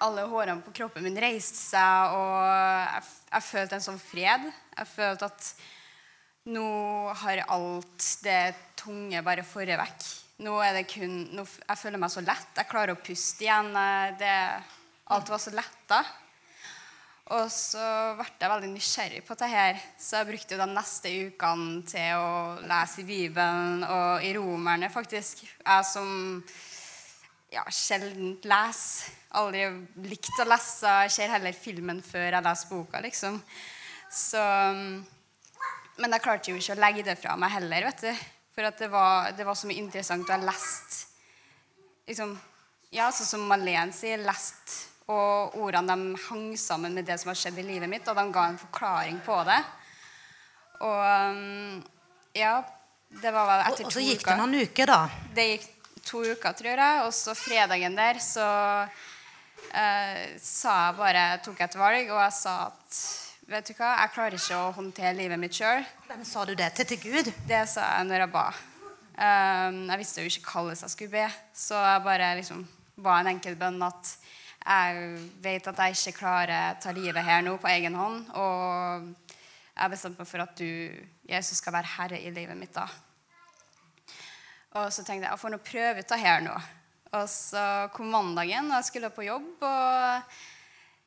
[0.04, 4.52] alle hårene på kroppen min reiste seg, og jeg, jeg følte en sånn fred.
[4.76, 5.50] Jeg følte at
[6.52, 6.68] nå
[7.24, 8.44] har alt det
[8.78, 10.06] tunge bare forret vekk.
[10.44, 12.52] Nå er det kun nå, Jeg føler meg så lett.
[12.58, 13.72] Jeg klarer å puste igjen.
[14.20, 14.36] Det,
[15.16, 16.02] alt var så letta.
[17.36, 17.82] Og så
[18.20, 19.48] ble jeg veldig nysgjerrig på dette.
[19.48, 24.34] her, Så jeg brukte jo de neste ukene til å lese i Bibelen og i
[24.36, 25.46] Romerne, faktisk.
[25.48, 26.44] Jeg som
[27.56, 29.16] ja, sjelden leser.
[29.40, 29.66] Aldri
[30.04, 31.00] likt å lese.
[31.08, 33.40] Jeg ser heller filmen før jeg leser boka, liksom.
[34.12, 34.44] Så,
[35.96, 38.26] men jeg klarte jo ikke å legge det fra meg heller, vet du.
[38.56, 41.02] For det var, det, var, så mye interessant å ha lest
[42.08, 42.36] liksom,
[42.96, 44.76] Ja, sånn som Malene sier, lest
[45.12, 48.24] og ordene de hang sammen med det som har skjedd i livet mitt, og de
[48.34, 49.60] ga en forklaring på det.
[50.82, 51.02] Og
[51.36, 51.84] um,
[52.34, 52.56] ja,
[53.22, 53.92] det var vel etter to uker.
[53.92, 55.02] Og så gikk det noen uker, da?
[55.36, 55.68] Det gikk
[56.08, 57.04] to uker, tror jeg.
[57.06, 58.48] Og så fredagen der så
[59.70, 63.04] eh, sa jeg bare tok et valg, og jeg sa at
[63.50, 65.84] vet du hva, jeg klarer ikke å håndtere livet mitt sjøl.
[66.08, 66.88] Hvem sa du det til?
[66.90, 67.30] Til Gud?
[67.48, 68.46] Det sa jeg når jeg ba.
[69.16, 72.64] Um, jeg visste jo ikke hvordan jeg skulle be, så jeg bare liksom
[73.06, 74.16] ba en enkel bønn at
[74.66, 78.32] jeg vet at jeg ikke klarer å ta livet her nå på egen hånd.
[78.34, 79.36] Og
[79.76, 82.88] jeg bestemte meg for at du, Jesus, skal være herre i livet mitt da.
[84.76, 86.58] Og så tenkte jeg jeg får nå prøve ut det her nå.
[87.16, 87.64] Og så
[87.96, 89.64] kom mandagen, og jeg skulle på jobb.
[89.64, 90.36] Og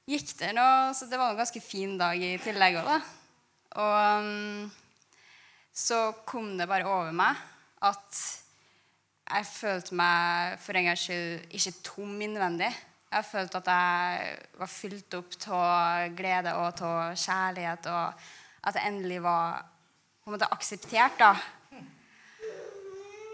[0.09, 0.67] gikk der nå,
[0.97, 2.99] så det var en ganske fin dag i tillegg òg, da.
[3.79, 4.69] Og um,
[5.77, 7.39] så kom det bare over meg
[7.85, 8.21] at
[9.29, 12.71] jeg følte meg for en gangs skyld ikke tom innvendig.
[13.09, 18.89] Jeg følte at jeg var fylt opp av glede og av kjærlighet, og at jeg
[18.89, 19.63] endelig var
[20.25, 21.21] på en måte akseptert.
[21.21, 21.35] da.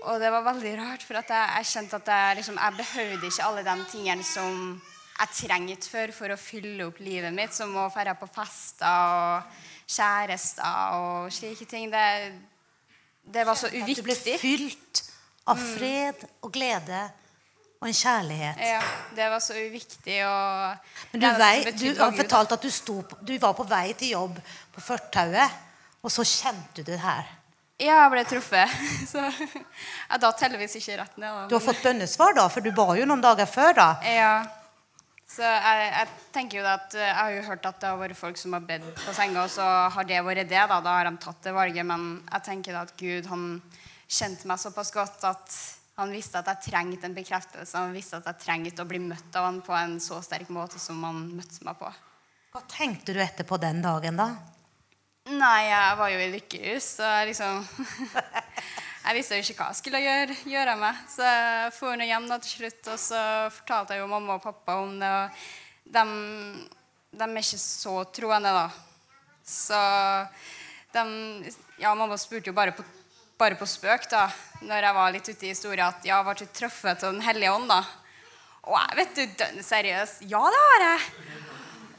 [0.04, 3.46] Og det var veldig rart, for jeg, jeg, kjente at jeg, liksom, jeg behøvde ikke
[3.46, 4.58] alle de tingene som
[5.14, 9.58] jeg trengte før for å fylle opp livet mitt, som å dra på fester og
[9.86, 11.90] kjærester og slike ting.
[11.92, 12.06] Det,
[13.34, 14.00] det var så uviktig.
[14.00, 15.04] At du ble fylt
[15.52, 17.04] av fred og glede
[17.84, 18.60] og en kjærlighet.
[18.64, 18.80] Ja,
[19.14, 20.18] det var så uviktig.
[21.12, 24.38] Men du, vei, du har fortalt at du, sto, du, var på vei til jobb
[24.74, 25.62] på fortauet,
[26.00, 27.28] og så kjente du det her.
[27.82, 28.74] Ja, jeg ble truffet.
[29.10, 31.26] Så jeg datt heldigvis ikke rett ned.
[31.26, 31.46] Da.
[31.50, 32.44] Du har fått bønnesvar, da?
[32.52, 33.88] For du ba jo noen dager før, da.
[34.06, 34.34] Ja.
[35.34, 38.38] Så jeg, jeg, tenker jo at jeg har jo hørt at det har vært folk
[38.38, 40.60] som har bedt på senga, og så har det vært det.
[40.70, 41.86] Da, da har de tatt det valget.
[41.88, 43.48] Men jeg tenker da at Gud han
[44.06, 45.58] kjente meg såpass godt at
[45.98, 47.74] han visste at jeg trengte en bekreftelse.
[47.78, 50.78] Han visste at jeg trengte å bli møtt av han på en så sterk måte
[50.82, 51.90] som han møtte meg på.
[52.54, 54.30] Hva tenkte du etterpå den dagen, da?
[55.34, 57.62] Nei, jeg var jo i lykkehus, så jeg liksom
[59.04, 61.04] Jeg visste jo ikke hva jeg skulle gjøre, gjøre meg.
[61.12, 63.20] Så jeg dro hjem da til slutt, og så
[63.52, 65.12] fortalte jeg jo mamma og pappa om det.
[65.12, 66.04] Og de,
[67.12, 68.68] de er ikke så troende, da.
[69.44, 69.80] Så
[70.94, 72.84] de Ja, mamma spurte jo bare på
[73.38, 74.28] bare på spøk, da,
[74.62, 77.52] når jeg var litt ute i historien, at ja, ble du truffet av Den hellige
[77.52, 77.80] ånd, da?
[78.64, 80.12] Og jeg vet du, dønn seriøs.
[80.30, 81.08] Ja, det har jeg.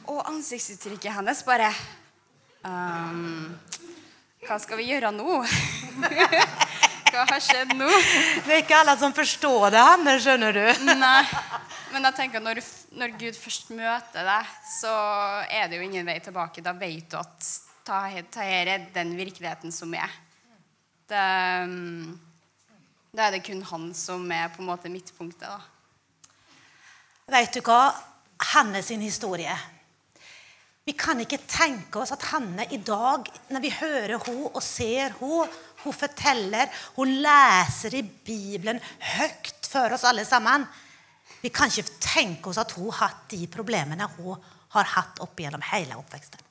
[0.10, 1.70] Og ansiktsuttrykket hennes bare
[2.64, 3.52] um,
[4.46, 5.42] Hva skal vi gjøre nå?
[7.16, 7.88] hva har skjedd nå?
[8.46, 10.66] Det er ikke alle som forstår det, Hanne, skjønner du.
[10.90, 11.22] Nei.
[11.94, 12.60] Men jeg tenker når,
[13.00, 14.94] når, Gud først møter deg, så
[15.48, 16.64] er det jo ingen vei tilbake.
[16.66, 17.52] Da vet du at
[17.86, 20.12] dette er den virkeligheten som er.
[21.06, 21.22] Det,
[23.16, 25.48] da er det kun han som er på en måte midtpunktet.
[25.48, 25.62] da.
[27.38, 27.94] Vet du hva?
[28.52, 29.56] Hanne sin historie.
[30.86, 35.16] Vi kan ikke tenke oss at Hanne i dag, når vi hører henne og ser
[35.18, 35.48] henne,
[35.86, 38.82] hun forteller, hun leser i Bibelen
[39.16, 40.66] høyt for oss alle sammen
[41.42, 44.40] Vi kan ikke tenke oss at hun har hatt de problemene hun
[44.76, 46.42] har hatt opp gjennom hele oppveksten.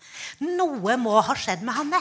[0.56, 2.00] Noe må ha skjedd med Hanne.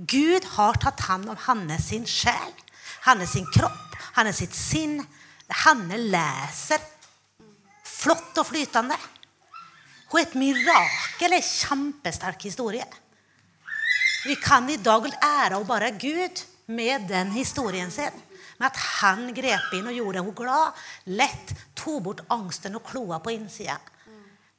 [0.00, 2.52] Gud har tatt hand om Hanne sin sjel,
[3.06, 4.98] Hanne sin kropp, Hanne sitt sinn.
[5.64, 6.82] Hanne leser
[8.00, 8.96] flott og flytende.
[10.10, 12.86] Hun er et mirakel, en kjempesterk historie.
[14.26, 18.12] Vi kan i dag ære og bare Gud med den historien sin.
[18.58, 20.82] Med at han grep inn og gjorde henne glad.
[21.08, 23.78] Lett tok bort angsten og kloa på innsida.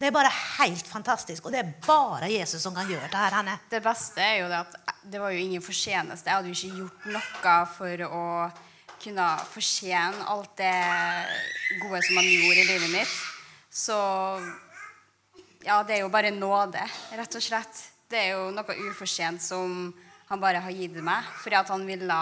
[0.02, 1.46] Det er bare helt fantastisk.
[1.46, 3.38] Og det er bare Jesus som kan gjøre det her.
[3.38, 3.60] Hanne.
[3.70, 6.30] Det beste er jo det at det var jo ingen fortjeneste.
[6.30, 8.26] Jeg hadde jo ikke gjort noe for å
[9.02, 10.74] kunne fortjene alt det
[11.84, 13.16] gode som han gjorde i livet mitt.
[13.70, 13.98] Så
[15.62, 16.82] ja, det er jo bare nåde,
[17.14, 17.86] rett og slett.
[18.12, 19.76] Det er jo noe ufortjent som
[20.32, 22.18] han bare har gitt meg, fordi at han ville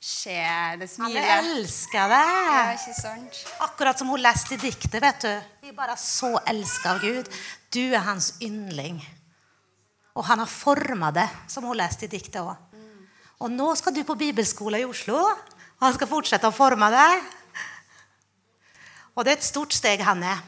[0.00, 0.32] se
[0.80, 1.30] det Han smilet.
[1.44, 2.30] elsker deg.
[2.48, 3.40] Ja, ikke sant?
[3.66, 4.96] Akkurat som hun leste i diktet.
[5.02, 5.32] vet du.
[5.60, 7.28] Vi er bare så elska av Gud.
[7.70, 9.00] Du er hans yndling.
[10.16, 12.56] Og han har forma det, som hun leste i diktet òg.
[13.40, 15.16] Og nå skal du på bibelskole i Oslo.
[15.16, 17.22] Og han skal fortsette å forme deg.
[19.16, 20.38] Og det er et stort steg, han Ja.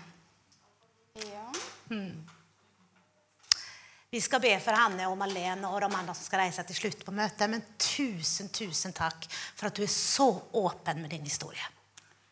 [4.12, 7.00] Vi skal be for Hanne og Malene og de andre som skal reise til slutt
[7.00, 7.48] på møtet.
[7.48, 9.24] Men tusen, tusen takk
[9.56, 11.64] for at du er så åpen med din historie.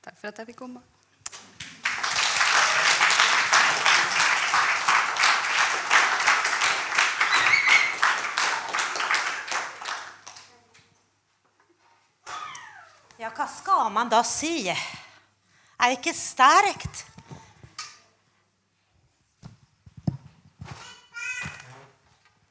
[0.05, 0.83] Takk for at jeg fikk komme.
[13.16, 14.69] Ja, hva skal man da si?
[14.69, 17.07] Er ikke sterkt?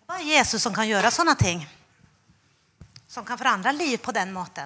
[0.09, 1.59] Det er Jesus som kan gjøre sånne ting.
[3.05, 4.65] Som kan forandre liv på den måten.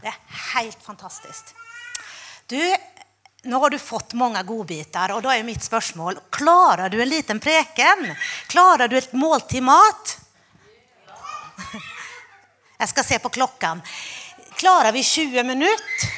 [0.00, 0.16] Det er
[0.54, 1.52] helt fantastisk.
[2.48, 2.56] Du,
[3.44, 7.36] nå har du fått mange godbiter, og da er mitt spørsmål Klarer du en liten
[7.36, 8.08] preken?
[8.48, 10.16] Klarer du et måltid mat?
[12.80, 13.84] Jeg skal se på klokken.
[14.56, 16.10] Klarer vi 20 minutter?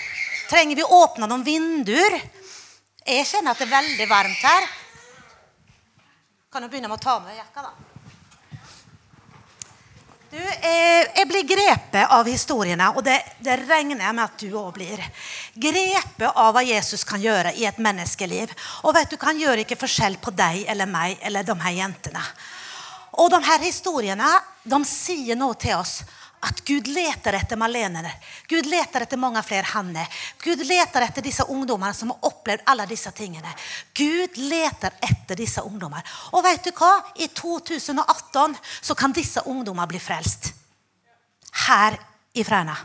[0.46, 2.20] Trenger vi åpne noen vinduer?
[3.02, 4.74] Jeg kjenner at det er veldig varmt her.
[6.54, 7.89] Kan du begynne med å ta med jakka, da?
[10.30, 14.52] Du, eh, jeg blir grepet av historiene, og det, det regner jeg med at du
[14.60, 15.00] òg blir.
[15.58, 18.52] Grepet av hva Jesus kan gjøre i et menneskeliv.
[18.86, 22.22] Og vet du, Han gjør ikke forskjell på deg eller meg eller de her jentene.
[23.18, 24.30] Og de her historiene
[24.62, 26.04] de sier noe til oss
[26.40, 28.12] at Gud leter etter Malene.
[28.48, 30.06] Gud leter etter mange flere Hanne.
[30.40, 33.52] Gud leter etter disse ungdommene som har opplevd alle disse tingene.
[33.96, 36.04] Gud leter etter disse ungdommene.
[36.32, 36.94] Og vet du hva?
[37.20, 40.52] I 2018 så kan disse ungdommene bli frelst.
[41.66, 41.98] Her
[42.32, 42.76] i henne.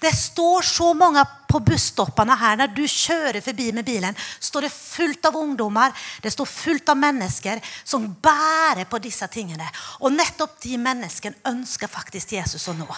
[0.00, 2.56] Det står så mange på busstoppene her.
[2.56, 5.92] Når du kjører forbi med bilen, står det fullt av ungdommer
[6.24, 9.68] det står fullt av mennesker som bærer på disse tingene.
[10.00, 12.88] Og nettopp de menneskene ønsker faktisk Jesus å nå.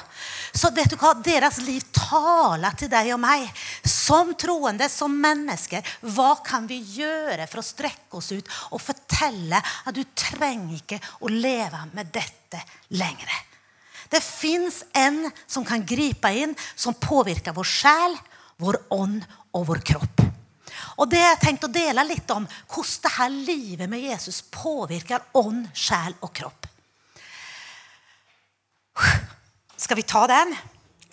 [0.55, 1.17] Så vet du hva?
[1.19, 3.51] Deres liv taler til deg og meg.
[3.83, 5.83] Som troende, som mennesker.
[6.15, 11.03] Hva kan vi gjøre for å strekke oss ut og fortelle at du trenger ikke
[11.27, 12.63] å leve med dette
[12.95, 13.48] lenger?
[14.09, 18.17] Det fins en som kan gripe inn, som påvirker vår sjel,
[18.59, 19.21] vår ånd
[19.55, 20.25] og vår kropp.
[20.99, 24.41] Og det har jeg tenkt å dele litt om hvordan det her livet med Jesus
[24.53, 26.67] påvirker ånd, sjel og kropp.
[29.79, 30.55] Skal vi ta den?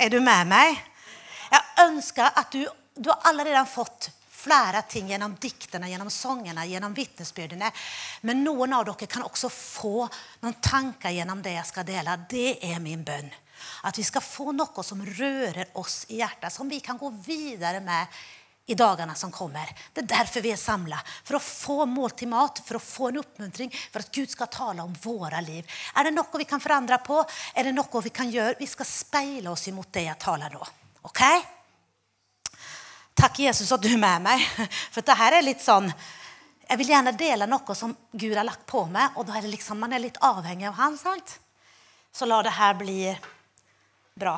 [0.01, 0.79] Er du med meg?
[1.51, 2.65] Jeg ønsker at du,
[2.97, 4.09] du har allerede fått
[4.45, 7.71] flere ting gjennom diktene, gjennom sangene, gjennom vitnesbyrdene.
[8.29, 10.05] Men noen av dere kan også få
[10.43, 12.19] noen tanker gjennom det jeg skal dele.
[12.29, 13.33] Det er min bønn.
[13.87, 17.81] At vi skal få noe som rører oss i hjertet, som vi kan gå videre
[17.83, 18.11] med
[18.65, 19.69] i dagene som kommer.
[19.93, 20.97] Det er derfor vi er samla.
[21.25, 24.49] For å få mål til mat, for å få en oppmuntring, for at Gud skal
[24.53, 25.65] tale om våre liv.
[25.95, 27.19] Er det noe vi kan forandre på?
[27.53, 28.57] Er det noe vi kan gjøre?
[28.59, 30.65] Vi skal speile oss imot det jeg taler nå.
[31.05, 31.21] Ok?
[33.15, 34.43] Takk, Jesus, at du er med meg.
[34.93, 35.87] For dette er litt sånn
[36.65, 39.53] Jeg vil gjerne dele noe som Gud har lagt på meg, og da er det
[39.53, 40.97] liksom, man er litt avhengig av Han.
[40.97, 41.37] sant?
[42.11, 42.99] Så la det her bli
[44.15, 44.35] bra.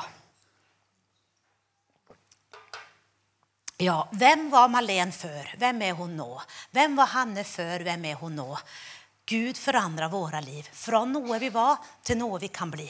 [3.78, 5.52] Ja, hvem var Malene før?
[5.56, 6.32] Hvem er hun nå?
[6.74, 7.84] Hvem var Hanne før?
[7.86, 8.48] Hvem er hun nå?
[9.28, 10.66] Gud forandrer våre liv.
[10.72, 12.88] Fra noe vi var, til noe vi kan bli.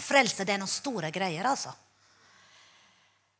[0.00, 1.70] Frelse det er noen store greier, altså.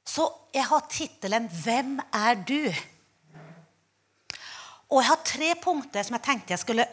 [0.04, 2.74] Så jeg har tittelen 'Hvem er du?'
[4.90, 6.86] Og jeg har tre punkter som jeg tenkte jeg skulle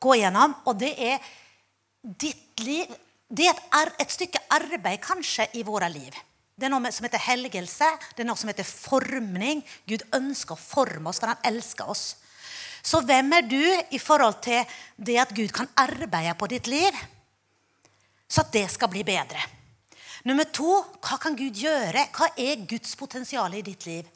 [0.00, 0.54] gå gjennom.
[0.66, 1.18] Og det er
[2.02, 2.96] ditt liv
[3.30, 6.10] Det er et, stykke arbeid kanskje i våre liv.
[6.58, 7.86] Det er noe som heter helgelse.
[8.16, 9.62] Det er noe som heter formning.
[9.86, 12.16] Gud ønsker å forme oss, for han elsker oss.
[12.82, 13.62] Så hvem er du
[13.94, 14.66] i forhold til
[14.98, 16.90] det at Gud kan arbeide på ditt liv,
[18.26, 19.46] så at det skal bli bedre?
[20.28, 22.08] Nummer to hva kan Gud gjøre?
[22.12, 24.08] Hva er Guds potensial i ditt liv?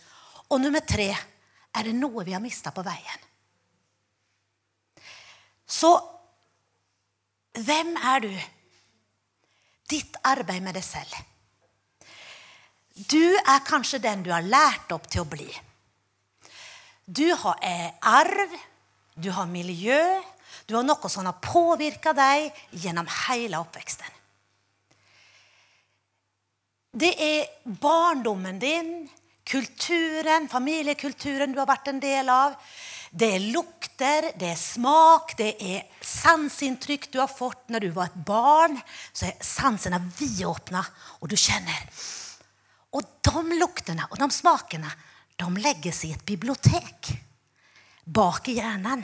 [0.52, 3.22] Og nummer tre er det noe vi har mista på veien?
[5.64, 5.90] Så
[7.64, 8.34] hvem er du?
[9.90, 11.14] Ditt arbeid med deg selv.
[12.94, 15.48] Du er kanskje den du har lært opp til å bli.
[17.04, 18.52] Du har eh, arv,
[19.14, 20.00] du har miljø,
[20.66, 24.08] du har noe som har påvirka deg gjennom hele oppveksten.
[26.94, 27.48] Det er
[27.82, 29.08] barndommen din,
[29.42, 32.54] kulturen, familiekulturen du har vært en del av.
[33.10, 38.12] Det er lukter, det er smak, det er sanseinntrykk du har fått når du var
[38.12, 38.78] et barn.
[39.10, 40.84] Så er sansene vidåpna,
[41.18, 41.82] og du kjenner.
[42.94, 44.94] Og de luktene og de smakene
[45.34, 47.10] de legges i et bibliotek
[48.06, 49.02] bak i hjernen.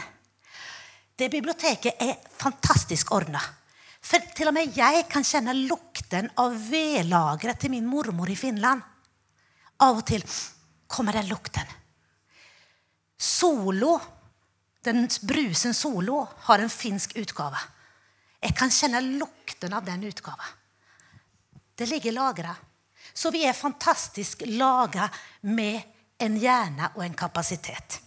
[1.18, 3.42] Det biblioteket er fantastisk ordna.
[4.01, 8.81] For til og med jeg kan kjenne lukten av vedlageret til min mormor i Finland.
[9.81, 10.25] Av og til
[10.91, 11.77] kommer den lukten.
[13.21, 13.99] Solo,
[14.85, 17.61] den brusen Solo, har en finsk utgave.
[18.41, 20.57] Jeg kan kjenne lukten av den utgaven.
[21.77, 22.55] Det ligger lagra.
[23.13, 25.09] Så vi er fantastisk laga
[25.43, 25.81] med
[26.21, 28.01] en hjerne og en kapasitet.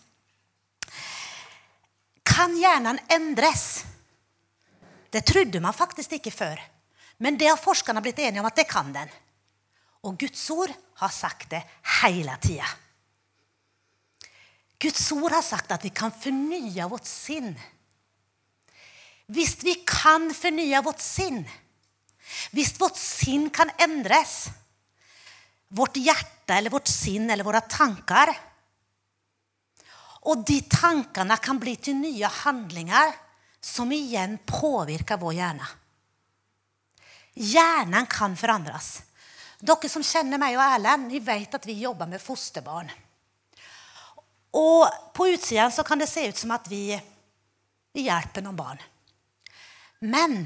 [2.25, 3.83] Kan hjernen endres?
[5.13, 6.61] Det trodde man faktisk ikke før.
[7.21, 9.11] Men det har forskerne blitt enige om at det kan den.
[10.03, 11.61] Og Guds ord har sagt det
[12.01, 12.67] hele tida.
[14.81, 17.53] Guds ord har sagt at vi kan fornye vårt sinn.
[19.31, 21.43] Hvis vi kan fornye vårt sinn,
[22.51, 24.49] hvis vårt sinn kan endres,
[25.73, 28.29] vårt hjerte eller vårt sinn eller våre tanker
[30.29, 33.15] Og de tankene kan bli til nye handlinger
[33.63, 35.67] som igjen påvirker vår hjerne.
[37.33, 38.97] Hjernen kan forandres.
[39.63, 42.91] Dere som kjenner meg og Erlend, vi vet at vi jobber med fosterbarn.
[44.59, 44.83] Og
[45.15, 46.91] på utsiden kan det se ut som at vi,
[47.95, 48.83] vi hjelper noen barn.
[50.11, 50.43] Men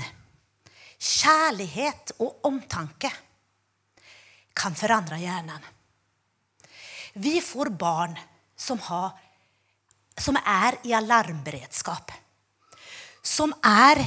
[1.02, 3.10] kjærlighet og omtanke
[4.58, 5.66] kan forandre hjernen.
[7.18, 8.14] Vi får barn
[8.56, 9.18] som, har,
[10.14, 12.14] som er i alarmberedskap.
[13.28, 14.00] Som er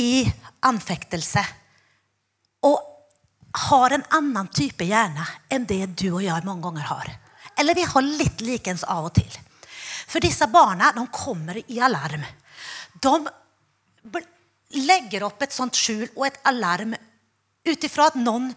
[0.00, 0.24] i
[0.64, 1.42] anfektelse.
[2.64, 2.78] Og
[3.70, 7.12] har en annen type hjerne enn det du og jeg mange ganger har.
[7.58, 9.30] Eller vi har litt likens av og til.
[10.10, 12.24] For disse barna de kommer i alarm.
[13.00, 13.14] De
[14.86, 16.94] legger opp et sånt skjul og et alarm
[17.66, 18.50] ut ifra at noen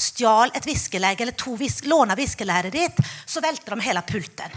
[0.00, 4.54] stjal et viskelegg eller to visk, låna viskelæret ditt, så velter de hele pulten.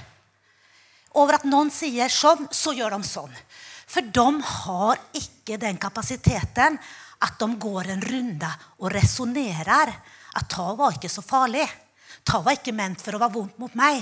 [1.20, 3.34] Over at noen sier sånn, så gjør de sånn.
[3.94, 6.80] For de har ikke den kapasiteten
[7.24, 8.50] at de går en runde
[8.82, 9.94] og resonnerer
[10.34, 11.66] at ta var ikke så farlig.
[12.26, 14.02] Ta var ikke ment for å være vondt mot meg.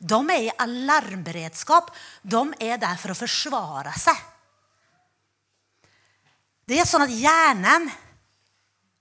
[0.00, 1.90] De er i alarmberedskap.
[2.22, 4.16] De er der for å forsvare seg.
[6.64, 7.90] Det er sånn at hjernen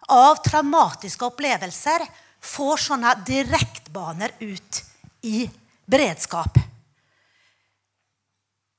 [0.10, 2.04] av traumatiske opplevelser
[2.44, 4.82] får sånne direktbaner ut
[5.30, 5.46] i
[5.90, 6.58] beredskap.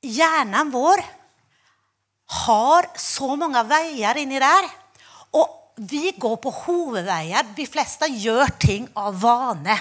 [0.05, 1.05] Hjernen vår
[2.31, 4.69] har så mange veier inni der.
[5.39, 7.55] Og vi går på hovedveier.
[7.57, 9.77] De fleste gjør ting av vane.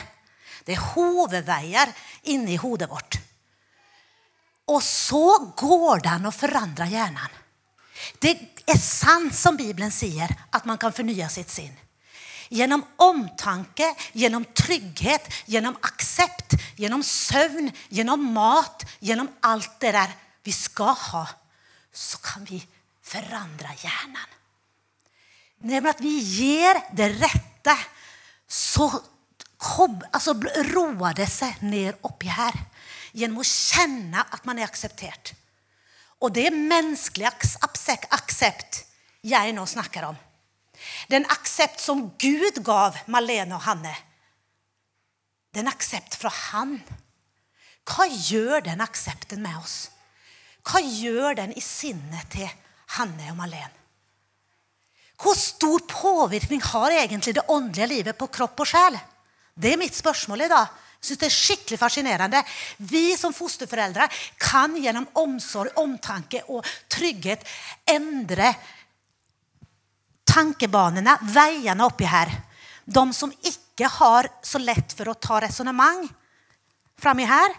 [0.65, 1.91] Det er hovedveier
[2.33, 3.19] inni hodet vårt.
[4.69, 5.25] Og så
[5.57, 7.37] går det an å forandre hjernen.
[8.21, 8.35] Det
[8.69, 11.73] er sant som Bibelen sier, at man kan fornye sitt sinn.
[12.49, 20.53] Gjennom omtanke, gjennom trygghet, gjennom aksept, gjennom søvn, gjennom mat, gjennom alt det der vi
[20.55, 21.25] skal ha,
[21.99, 22.59] så kan vi
[23.03, 24.35] forandre hjernen.
[25.67, 27.75] Nemlig at vi gjør det rette,
[28.47, 28.87] så
[30.13, 30.35] altså,
[30.71, 32.55] roer det seg ned oppi her.
[33.11, 35.33] Gjennom å kjenne at man er akseptert.
[36.23, 38.83] Og det er menneskelig aksept
[39.25, 40.17] jeg nå snakker om.
[41.11, 43.95] Den aksept som Gud gav Malene og Hanne.
[45.55, 46.77] Den aksept fra Han.
[47.89, 49.89] Hva gjør den aksepten med oss?
[50.69, 52.49] Hva gjør den i sinnet til
[52.97, 53.75] Hanne og Malene?
[55.19, 58.95] Hvor stor påvirkning har egentlig det åndelige livet på kropp og sjel?
[59.51, 60.69] Det er mitt spørsmål i dag.
[60.99, 62.41] Jeg synes det er skikkelig fascinerende.
[62.87, 64.07] Vi som fosterforeldre
[64.39, 67.43] kan gjennom omsorg, omtanke og trygghet
[67.91, 68.53] endre
[70.27, 72.31] tankebanene, veiene oppi her.
[72.85, 76.07] De som ikke har så lett for å ta resonnement
[76.99, 77.55] framme her.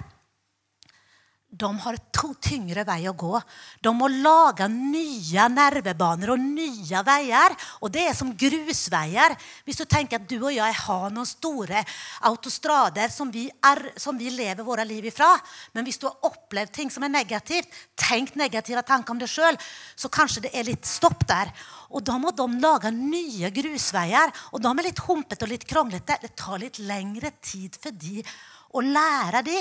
[1.50, 3.34] De har to tyngre vei å gå.
[3.82, 7.56] De må lage nye nervebaner og nye veier.
[7.82, 9.34] Og det er som grusveier.
[9.66, 11.82] Hvis du tenker at du og jeg har noen store
[12.30, 15.32] autostrader som vi, er, som vi lever våre liv ifra,
[15.74, 19.58] men hvis du har opplevd ting som er negativt, tenkt negative tanker om deg sjøl,
[19.98, 21.50] så kanskje det er litt stopp der.
[21.90, 24.30] Og da må de lage nye grusveier.
[24.54, 26.20] Og de er litt humpete og litt kronglete.
[26.22, 28.22] Det tar litt lengre tid for de
[28.70, 29.60] å lære de.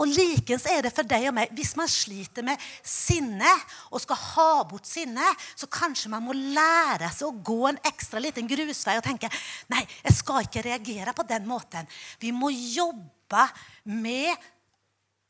[0.00, 1.52] Og likens er det for deg og meg.
[1.52, 3.50] Hvis man sliter med sinne
[3.92, 8.22] og skal ha bort sinne, så kanskje man må lære seg å gå en ekstra
[8.22, 9.30] liten grusvei og tenke
[9.72, 11.88] nei, jeg skal ikke reagere på den måten.
[12.22, 13.46] Vi må jobbe
[13.84, 14.50] med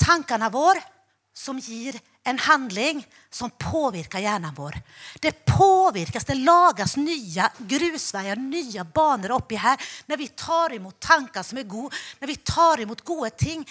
[0.03, 0.83] tankene våre
[1.35, 1.97] som gir
[2.29, 3.01] en handling
[3.33, 4.77] som påvirker hjernen vår.
[5.19, 11.43] Det påvirkes, det lages nye grusveier, nye baner oppi her når vi tar imot tanker
[11.47, 13.65] som er gode, når vi tar imot gode ting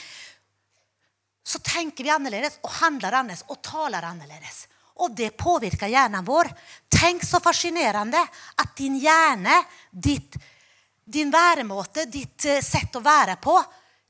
[1.43, 4.67] så tenker vi annerledes og handler annerledes og taler annerledes.
[5.01, 6.51] Og det påvirker hjernen vår.
[6.91, 9.55] Tenk så fascinerende at din hjerne,
[9.89, 10.37] ditt,
[11.05, 13.55] din væremåte, ditt eh, sett å være på,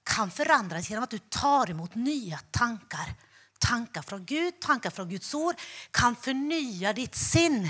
[0.03, 3.13] kan forandres gjennom at du tar imot nye tanker.
[3.61, 5.59] Tanker fra Gud, tanker fra Guds ord,
[5.93, 7.61] kan fornye ditt sinn.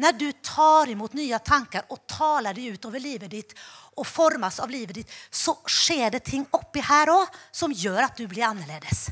[0.00, 3.52] Når du tar imot nye tanker og taler dem ut over livet ditt
[4.00, 8.16] og formes av livet ditt, så skjer det ting oppi her òg som gjør at
[8.18, 9.08] du blir annerledes.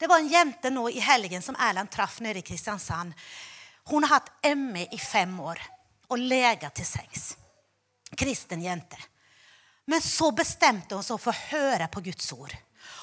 [0.00, 3.12] Det var en jente nå i helgen som Erland traff nede i Kristiansand.
[3.90, 5.60] Hun har hatt ME i fem år
[6.08, 7.34] og leget til sengs.
[8.16, 8.96] Kristen jente.
[9.90, 12.54] Men så bestemte hun seg for å høre på Guds ord.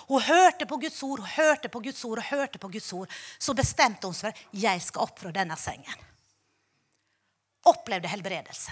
[0.07, 3.11] Hun hørte på Guds ord, hun hørte på Guds ord og hørte på Guds ord.
[3.37, 6.07] Så bestemte hun seg for jeg skal opp fra denne sengen
[7.67, 8.71] opplevde helbredelse.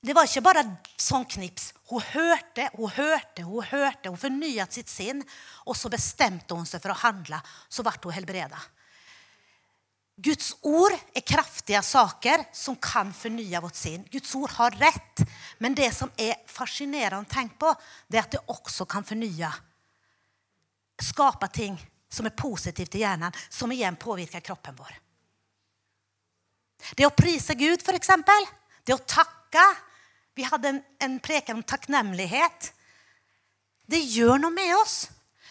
[0.00, 0.64] Det var ikke bare
[0.96, 1.74] sånn knips.
[1.90, 4.08] Hun hørte, hun hørte, hun hørte.
[4.08, 5.20] Hun fornyet sitt sinn,
[5.68, 7.40] og så bestemte hun seg for å handle.
[7.68, 8.60] Så ble hun helbreda.
[10.20, 14.02] Guds ord er kraftige saker som kan fornye vårt sinn.
[14.12, 15.22] Guds ord har rett,
[15.58, 17.70] men det som er fascinerende å tenke på,
[18.08, 19.48] det er at det også kan fornye.
[21.00, 21.78] Skape ting
[22.12, 24.92] som er positivt i hjernen, som igjen påvirker kroppen vår.
[26.96, 28.12] Det å prise Gud, f.eks.
[28.84, 29.64] Det å takke.
[30.40, 32.70] Vi hadde en, en preken om takknemlighet.
[33.84, 35.02] Det gjør noe med oss.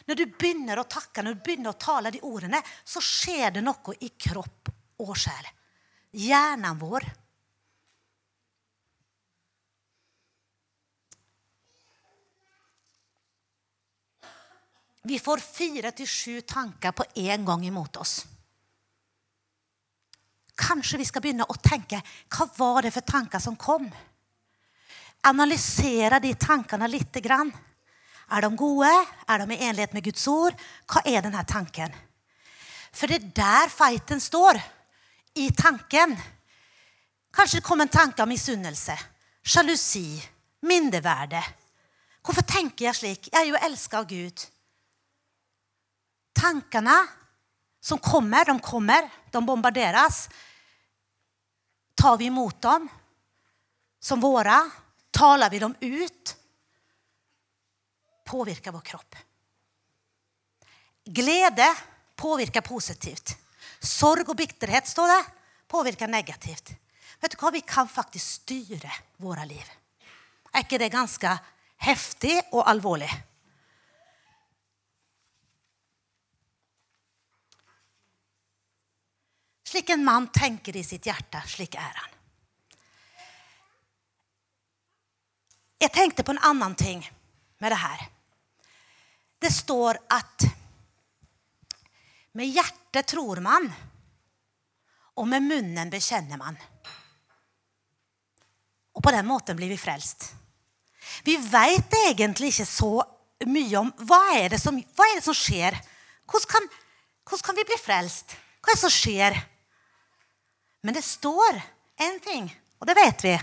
[0.09, 3.61] Når du begynner å takke, når du begynner å tale de ordene, så skjer det
[3.61, 4.71] noe i kropp
[5.05, 5.51] og sjel.
[6.17, 7.05] Hjernen vår.
[15.05, 18.23] Vi får fire til sju tanker på en gang imot oss.
[20.57, 22.01] Kanskje vi skal begynne å tenke
[22.33, 23.85] hva var det for tanker som kom?
[25.27, 27.15] Analysere de tankene litt.
[27.15, 28.91] Er de gode?
[29.27, 30.55] Er de i enlighet med Guds ord?
[30.87, 31.93] Hva er denne tanken?
[32.91, 34.59] For det er der fighten står.
[35.35, 36.15] I tanken.
[37.31, 38.95] Kanskje det kom en tanke om misunnelse,
[39.45, 40.17] sjalusi,
[40.65, 41.41] mindreverde.
[42.25, 43.29] Hvorfor tenker jeg slik?
[43.29, 44.45] Jeg er jo elska av Gud.
[46.35, 46.97] Tankene
[47.81, 50.27] som kommer, de kommer, de bombarderes.
[51.95, 52.89] Tar vi imot dem
[54.01, 54.57] som våre?
[55.19, 56.37] Taler vi dem ut?
[58.25, 59.15] Påvirker vår kropp.
[61.05, 61.75] Glede
[62.15, 63.37] påvirker positivt.
[63.79, 65.23] Sorg og bitterhet står det,
[65.67, 66.71] påvirker negativt.
[67.19, 67.51] Vet du hva?
[67.51, 69.65] Vi kan faktisk styre våre liv.
[70.53, 71.33] Er ikke det ganske
[71.83, 73.11] heftig og alvorlig?
[79.67, 82.18] Slik en mann tenker i sitt hjerte, slik er han.
[85.79, 87.03] Jeg tenkte på en annen ting
[87.63, 88.01] med det her.
[89.39, 90.47] Det står at
[92.35, 93.69] med hjertet tror man,
[95.19, 96.59] og med munnen bekjenner man.
[98.95, 100.29] Og på den måten blir vi frelst.
[101.23, 102.91] Vi veit egentlig ikke så
[103.47, 105.75] mye om hva er det som, er det som skjer.
[106.29, 106.69] Hvordan kan,
[107.23, 108.35] hvordan kan vi bli frelst?
[108.59, 109.39] Hva er det som skjer?
[110.83, 111.59] Men det står
[112.03, 112.47] en ting,
[112.79, 113.35] og det vet vi.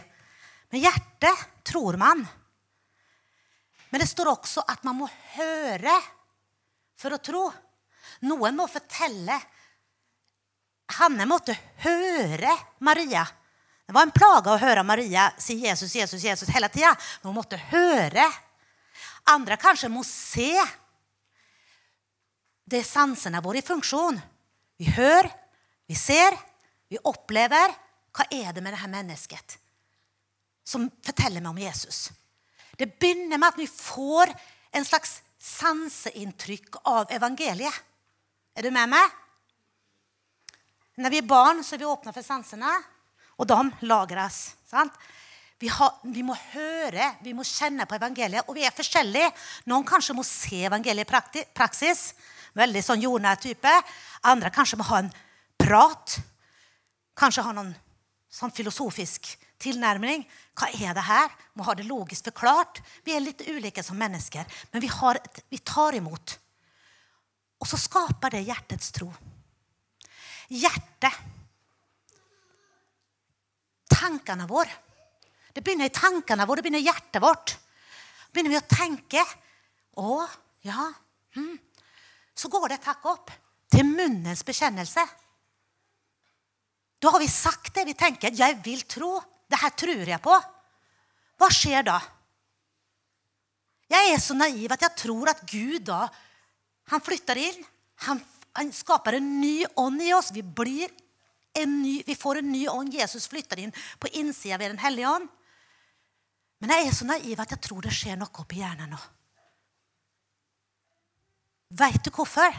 [0.72, 2.22] Med hjertet tror man.
[3.90, 5.94] Men det står også at man må høre
[6.98, 7.44] for å tro.
[8.26, 9.36] Noen må fortelle.
[11.00, 12.52] Hanne måtte høre
[12.86, 13.24] Maria.
[13.86, 16.94] Det var en plage å høre Maria si Jesus, Jesus, Jesus hele tida.
[17.22, 18.26] Hun måtte høre.
[19.30, 20.54] Andre kanskje må se.
[22.66, 24.18] Det er sansene våre i funksjon.
[24.78, 25.30] Vi hører,
[25.86, 26.34] vi ser,
[26.90, 27.74] vi opplever
[28.16, 29.60] hva er det med dette mennesket
[30.66, 32.08] som forteller meg om Jesus.
[32.76, 34.32] Det begynner med at vi får
[34.76, 37.84] en slags sanseinntrykk av evangeliet.
[38.56, 39.14] Er du med meg?
[40.96, 42.72] Når vi er barn, så er vi åpna for sansene,
[43.36, 44.56] og de lagres.
[45.60, 48.48] Vi, har, vi, må høre, vi må kjenne på evangeliet.
[48.48, 49.28] Og vi er forskjellige.
[49.68, 52.10] Noen kanskje må se evangeliet i praksis.
[52.56, 53.72] Veldig sånn jordnær type.
[54.24, 55.12] Andre kanskje må ha en
[55.60, 56.16] prat.
[57.16, 57.74] Kanskje ha noen
[58.32, 60.24] sånn filosofisk tilnærming.
[60.57, 61.32] Hva er det her?
[61.54, 62.80] Må ha det logisk forklart.
[63.04, 66.36] Vi er litt ulike som mennesker, men vi, et, vi tar imot.
[67.61, 69.09] Og så skaper det hjertets tro.
[70.52, 71.22] Hjertet.
[73.90, 74.82] Tankene våre.
[75.57, 77.54] Det begynner i tankene våre, det begynner i hjertet vårt.
[78.28, 79.22] Begynner vi å tenke
[79.96, 80.26] Å,
[80.68, 80.90] ja
[81.32, 81.54] hm.
[82.36, 83.30] Så går det takk opp
[83.72, 85.00] til munnens bekjennelse.
[87.00, 88.28] Da har vi sagt det vi tenker.
[88.28, 89.22] 'Jeg vil tro'.
[89.47, 90.36] Det her tror jeg på.
[91.36, 91.97] Hva skjer da?
[93.92, 96.07] Jeg er så naiv at jeg tror at Gud da
[96.90, 97.61] han flytter inn.
[98.07, 98.20] Han,
[98.57, 100.32] han skaper en ny ånd i oss.
[100.34, 102.94] Vi, ny, vi, får en ny ånd.
[102.94, 105.28] Jesus flytter inn på innsida ved Den hellige ånd.
[106.59, 109.01] Men jeg er så naiv at jeg tror det skjer noe oppi hjernen nå.
[111.76, 112.55] Veit du hvorfor?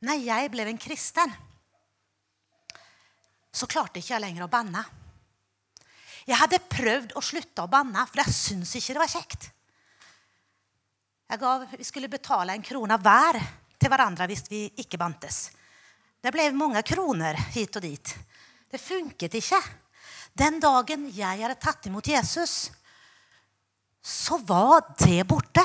[0.00, 1.32] Når jeg ble en kristen,
[3.52, 4.82] så klarte ikke jeg lenger å banne.
[6.28, 9.48] Jeg hadde prøvd å slutte å banne, for jeg syntes ikke det var kjekt.
[11.40, 13.38] Gav, vi skulle betale en krone hver
[13.80, 15.44] til hverandre hvis vi ikke bantes.
[16.20, 18.14] Det ble mange kroner hit og dit.
[18.70, 19.60] Det funket ikke.
[20.36, 22.68] Den dagen jeg hadde tatt imot Jesus,
[24.02, 25.64] så var det borte.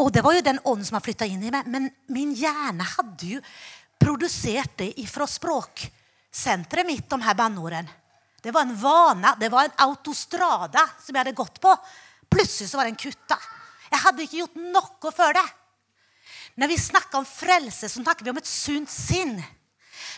[0.00, 1.68] Og det var jo den ånden som har flytta inn i meg.
[1.68, 3.40] Men min hjerne hadde jo
[4.00, 7.99] produsert det fra språksenteret mitt, de her banneordene.
[8.40, 11.72] Det var en vane, det var en autostrada som jeg hadde gått på.
[12.30, 13.36] Plutselig så var den kutta.
[13.90, 15.46] Jeg hadde ikke gjort noe før det.
[16.60, 19.36] Når vi snakker om frelse, så snakker vi om et sunt sinn.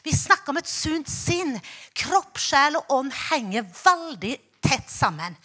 [0.02, 1.54] Vi snakker om et sunt sinn.
[1.98, 5.36] Kropp, sjel og ånd henger veldig tett sammen.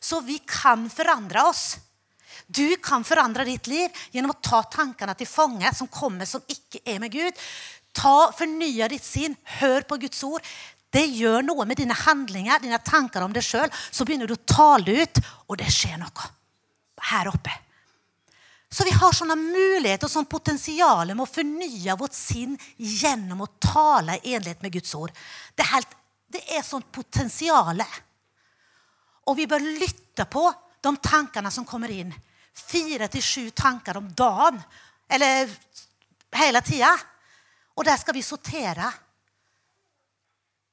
[0.00, 1.76] Så vi kan forandre oss.
[2.46, 6.82] Du kan forandre ditt liv gjennom å ta tankene til fange som kommer som ikke
[6.86, 7.42] er med Gud.
[7.96, 9.34] Ta, Fornya ditt sinn.
[9.58, 10.44] Hør på Guds ord.
[10.92, 13.70] Det gjør noe med dine handlinger, dine tanker om deg sjøl.
[13.90, 16.32] Så begynner du å tale ut, og det skjer noe
[17.10, 17.52] her oppe.
[18.70, 23.52] Så vi har sånne muligheter og sånn potensial med å fornye vårt sinn gjennom å
[23.62, 25.12] tale i enlighet med Guds ord.
[25.54, 25.94] Det er, helt,
[26.34, 27.82] det er sånt potensial.
[29.26, 30.48] Og vi bør lytte på
[30.82, 32.10] de tankene som kommer inn.
[32.56, 34.58] Fire til sju tanker om dagen.
[35.08, 35.50] Eller
[36.34, 36.90] hele tida.
[37.76, 38.90] Og der skal vi sortere.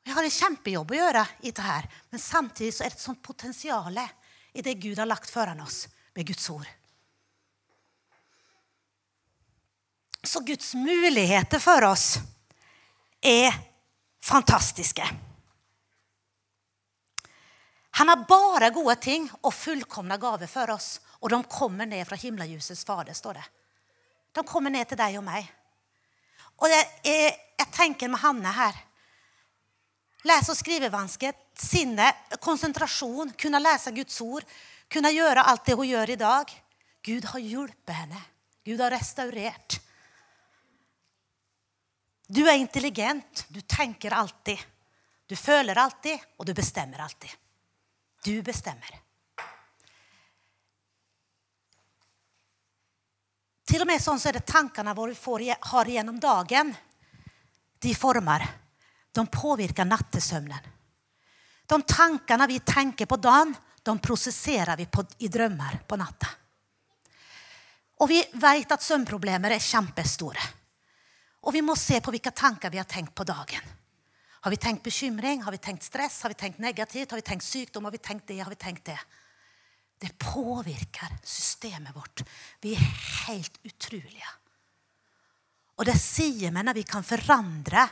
[0.03, 3.05] Jeg har en kjempejobb å gjøre i dette, her, men samtidig så er det et
[3.05, 3.99] sånt potensial
[4.53, 6.67] i det Gud har lagt foran oss med Guds ord.
[10.23, 12.17] Så Guds muligheter for oss
[13.23, 13.55] er
[14.23, 15.07] fantastiske.
[17.95, 20.95] Han har bare gode ting og fullkomne gaver for oss.
[21.21, 23.43] Og de kommer ned fra himmeljusets fader, står det.
[24.33, 25.45] De kommer ned til deg og meg.
[26.57, 28.79] Og jeg, jeg, jeg tenker med Hanne her
[30.23, 32.07] Lese- og skrivevansker, sinne,
[32.39, 34.45] konsentrasjon, kunne lese Guds ord,
[34.87, 36.53] kunne gjøre alt det hun gjør i dag.
[37.03, 38.21] Gud har hjulpet henne.
[38.63, 39.79] Gud har restaurert.
[42.27, 43.45] Du er intelligent.
[43.49, 44.59] Du tenker alltid.
[45.27, 47.29] Du føler alltid, og du bestemmer alltid.
[48.23, 48.99] Du bestemmer.
[53.67, 56.71] Til og med sånn så er det tankene våre vi får, har gjennom dagen.
[57.83, 58.62] De former.
[59.13, 60.71] De påvirker nattesøvnen.
[61.69, 63.53] De tankene vi tenker på dagen,
[63.83, 66.29] de prosesserer vi på, i drømmer på natta.
[68.01, 70.43] Og vi vet at søvnproblemer er kjempestore.
[71.43, 73.73] Og vi må se på hvilke tanker vi har tenkt på dagen.
[74.43, 75.43] Har vi tenkt bekymring?
[75.43, 76.21] Har vi tenkt stress?
[76.23, 77.11] Har vi tenkt negativt?
[77.11, 77.85] Har vi tenkt sykdom?
[77.87, 78.39] Har vi tenkt det?
[78.41, 78.99] Har vi tenkt det?
[79.99, 82.25] Det påvirker systemet vårt.
[82.59, 82.89] Vi er
[83.27, 84.31] helt utrolige.
[85.79, 87.85] Og det sier vi når vi kan forandre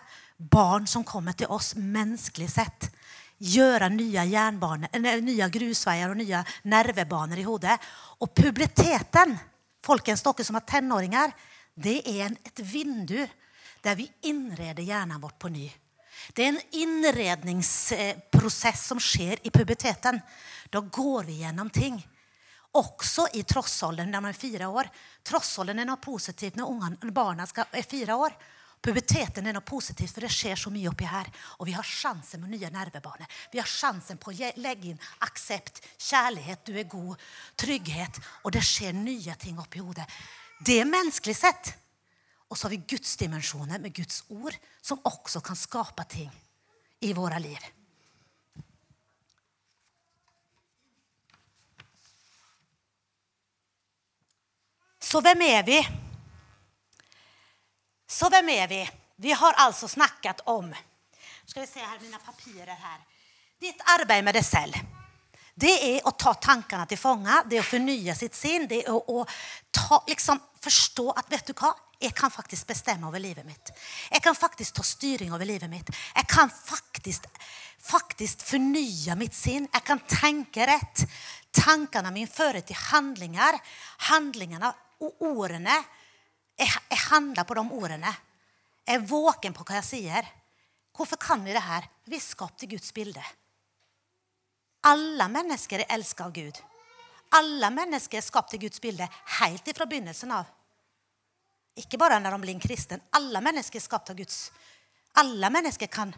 [0.50, 2.90] barn som kommer til oss menneskelig sett.
[3.42, 4.26] Gjøre nye,
[5.22, 7.78] nye grusveier og nye nervebaner i hodet.
[8.22, 9.38] Og puberteten,
[9.86, 11.34] folkens, dere som har tenåringer,
[11.74, 13.28] det er et vindu
[13.82, 15.72] der vi innreder hjernen vårt på ny.
[16.34, 20.22] Det er en innredningsprosess som skjer i puberteten.
[20.70, 21.98] Da går vi gjennom ting.
[22.78, 24.86] Også i trossalderen når man er fire år.
[25.28, 28.32] Trossalderen er noe positivt når, barna er fire år.
[28.82, 31.28] Puberteten er noe positivt, for det skjer så mye oppi her.
[31.62, 33.30] Og vi har sjansen med nye nervebaner.
[33.54, 37.22] Vi har sjansen på å legge inn aksept, kjærlighet, du er god,
[37.62, 38.18] trygghet.
[38.42, 40.08] Og det skjer nye ting oppi hodet.
[40.66, 41.76] Det er menneskelig sett.
[42.50, 46.34] Og så har vi Guds dimensjoner med Guds ord, som også kan skape ting
[47.06, 47.70] i våre liv.
[55.02, 55.80] Så hvem er vi?
[58.12, 58.82] Så hvem er vi?
[59.16, 60.74] Vi har altså snakket om
[61.46, 63.00] Skal vi se her, mine papirer her.
[63.62, 64.78] Ditt arbeid med deg selv.
[65.56, 68.68] Det er å ta tankene til fange, det er å fornye sitt sinn.
[68.70, 69.26] Det er å, å
[69.72, 71.74] ta, liksom, forstå at vet du hva?
[72.02, 73.72] Jeg kan faktisk bestemme over livet mitt.
[74.10, 75.92] Jeg kan faktisk ta styring over livet mitt.
[76.16, 77.28] Jeg kan faktisk,
[77.84, 79.68] faktisk fornye mitt sinn.
[79.70, 81.06] Jeg kan tenke rett.
[81.54, 83.60] Tankene mine fører til handlinger.
[84.10, 84.72] Handlingene
[85.06, 85.78] og ordene
[86.62, 88.12] jeg, jeg handler på de ordene.
[88.86, 90.28] Jeg er våken på hva jeg sier.
[90.96, 91.88] Hvorfor kan vi det her?
[92.10, 93.24] Vi er skapt i Guds bilde.
[94.90, 96.58] Alle mennesker er elsket av Gud.
[97.38, 99.08] Alle mennesker er skapt i Guds bilde
[99.40, 100.50] helt fra begynnelsen av.
[101.80, 103.04] Ikke bare når de blir en kristen.
[103.16, 104.50] Alle mennesker er skapt av Guds.
[105.22, 106.12] Alle mennesker kan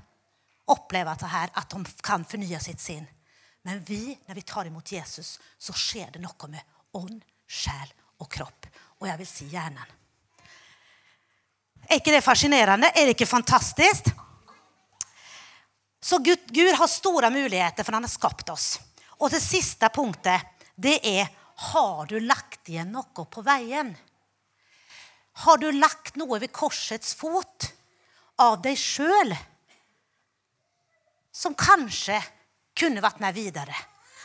[0.74, 3.06] oppleve det her, at de kan fornye sitt sinn.
[3.64, 8.32] Men vi, når vi tar imot Jesus, så skjer det noe med ånd, sjel og
[8.32, 8.68] kropp.
[9.02, 10.00] Og jeg vil si hjernen.
[11.94, 12.88] Er ikke det fascinerende?
[12.90, 14.08] Er det ikke fantastisk?
[16.02, 18.80] Så Gud, Gud har store muligheter, for han har skapt oss.
[19.22, 20.42] Og det siste punktet,
[20.74, 21.30] det er
[21.70, 23.92] har du lagt igjen noe på veien?
[25.46, 27.70] Har du lagt noe ved korsets fot
[28.42, 29.36] av deg sjøl
[31.30, 32.18] som kanskje
[32.74, 33.78] kunne vært med videre?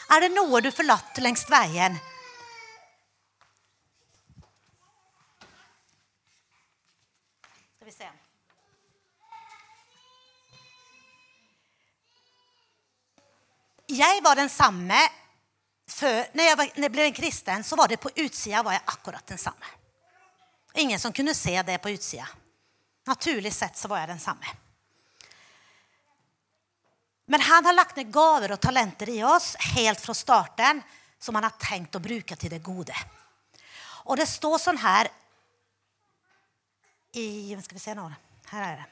[0.08, 2.00] Er det noe du forlatt lengst veien?
[7.88, 8.08] Vi se.
[13.86, 14.98] Jeg var den samme
[15.88, 18.76] før, når jeg, var, når jeg ble en kristen, så var det på utsida var
[18.76, 19.70] jeg akkurat den samme.
[20.76, 22.26] Ingen som kunne se det på utsida.
[23.08, 24.52] Naturlig sett så var jeg den samme.
[27.32, 30.82] Men han har lagt ned gaver og talenter i oss helt fra starten
[31.20, 32.96] som han har tenkt å bruke til det gode.
[34.12, 35.08] Og det står sånn her
[37.12, 38.06] i Skal vi se nå.
[38.50, 38.86] Her er det.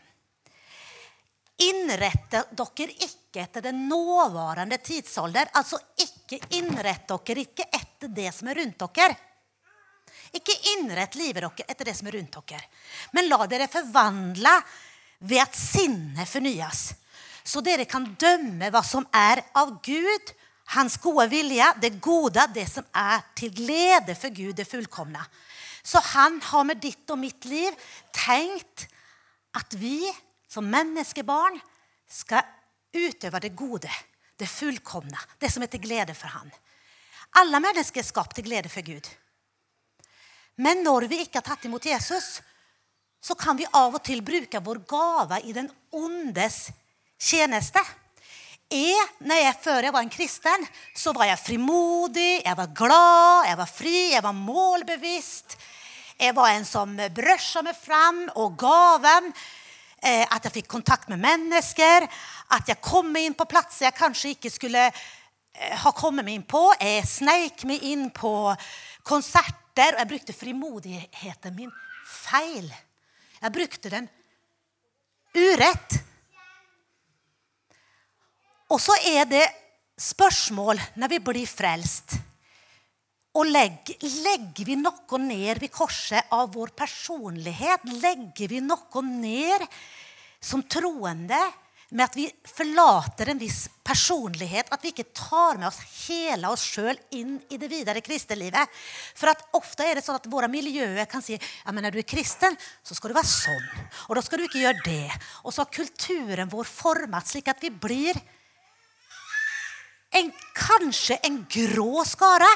[1.66, 5.48] Innrette dere ikke etter den nåværende tidsalder.
[5.56, 9.16] Altså ikke innrett dere ikke etter det som er rundt dere.
[10.36, 12.60] Ikke innrett livet dere etter det som er rundt dere.
[13.16, 14.52] Men la dere forvandle
[15.24, 16.90] ved at sinnet fornyes.
[17.46, 20.32] Så dere kan dømme hva som er av Gud,
[20.74, 25.22] hans gode vilje, det gode, det som er til glede for Gud, det fullkomne.
[25.86, 27.74] Så han har med ditt og mitt liv
[28.14, 28.88] tenkt
[29.56, 30.00] at vi
[30.50, 31.58] som menneskebarn
[32.10, 32.42] skal
[32.96, 33.90] utøve det gode,
[34.36, 36.50] det fullkomne, det som er til glede for han.
[37.38, 39.06] Alle mennesker er skapt til glede for Gud.
[40.56, 42.40] Men når vi ikke har tatt imot Jesus,
[43.20, 46.66] så kan vi av og til bruke vår gave i den ondes
[47.18, 47.82] tjeneste.
[48.72, 50.66] Jeg, når jeg, før jeg var en kristen,
[50.96, 55.54] så var jeg frimodig, jeg var glad, jeg var fri, jeg var målbevisst.
[56.16, 59.28] Jeg var en som brøsja meg fram og gaven.
[60.00, 62.06] Eh, at jeg fikk kontakt med mennesker.
[62.56, 66.46] At jeg kom inn på plasser jeg kanskje ikke skulle eh, ha kommet meg inn
[66.48, 66.62] på.
[66.80, 68.32] Jeg sneik meg inn på
[69.06, 71.72] konserter, og jeg brukte frimodigheten min
[72.08, 72.70] feil.
[73.42, 74.08] Jeg brukte den
[75.36, 75.98] urett.
[78.72, 79.44] Og så er det
[80.00, 82.16] spørsmål når vi blir frelst.
[83.36, 87.84] Og legger, legger vi noe ned ved korset av vår personlighet?
[88.00, 89.66] Legger vi noe ned
[90.40, 91.40] som troende
[91.90, 94.70] med at vi forlater en viss personlighet?
[94.72, 98.72] At vi ikke tar med oss hele oss sjøl inn i det videre kristelivet?
[99.18, 99.28] For
[99.58, 102.56] ofte er det sånn at våre miljøer kan si ja, men når du er kristen,
[102.80, 103.66] så skal du være sånn.
[104.08, 105.18] Og da skal du ikke gjøre det.
[105.44, 108.16] Og så har kulturen vår formet slik at vi blir
[110.16, 112.48] en, kanskje en grå skare.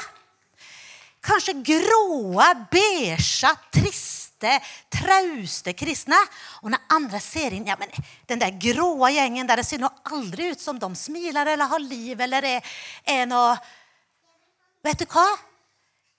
[1.21, 4.55] Kanskje gråe, beige, triste,
[4.89, 6.17] trauste kristne.
[6.65, 7.93] Og når andre ser inn ja, men
[8.27, 11.83] Den der gråe gjengen der det ser nå aldri ut som de smiler eller har
[11.83, 12.73] liv eller er,
[13.05, 13.55] er noe
[14.81, 15.27] Vet du hva?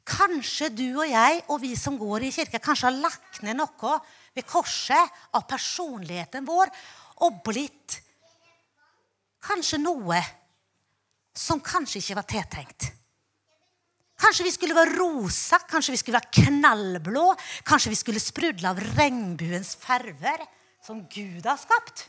[0.06, 3.96] Kanskje du og jeg og vi som går i kirka, kanskje har lagt ned noe
[4.34, 6.70] ved korset av personligheten vår
[7.26, 7.98] og blitt
[9.42, 10.18] kanskje noe
[11.34, 12.90] som kanskje ikke var tiltenkt.
[14.22, 17.26] Kanskje vi skulle være rosa, kanskje vi skulle være knallblå,
[17.66, 20.46] kanskje vi skulle sprudle av regnbuens farver.
[20.82, 22.08] som Gud har skapt.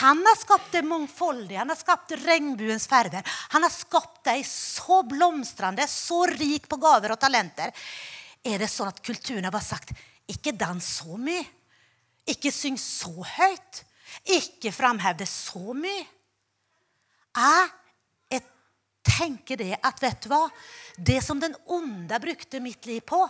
[0.00, 3.26] Han har skapt det mangfoldige, han har skapt regnbuens farger.
[3.52, 7.74] Han har skapt deg så blomstrende, så rik på gaver og talenter.
[8.40, 9.92] Er det sånn at kulturen har bare sagt
[10.30, 11.44] ikke dans så mye,
[12.24, 13.82] ikke syng så høyt,
[14.24, 16.06] ikke framhev det så mye?
[17.36, 17.68] Jeg
[19.18, 20.44] tenker det at vet du hva?
[20.96, 23.22] Det som den onde brukte mitt liv på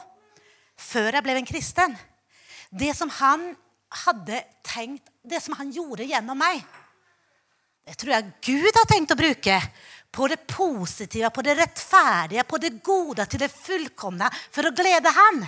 [0.80, 1.96] før jeg ble en kristen,
[2.70, 3.50] det som han
[4.04, 6.62] hadde tenkt Det som han gjorde gjennom meg,
[7.84, 9.56] det tror jeg Gud har tenkt å bruke
[10.10, 15.12] på det positive, på det rettferdige, på det gode, til det fullkomne, for å glede
[15.14, 15.42] Han.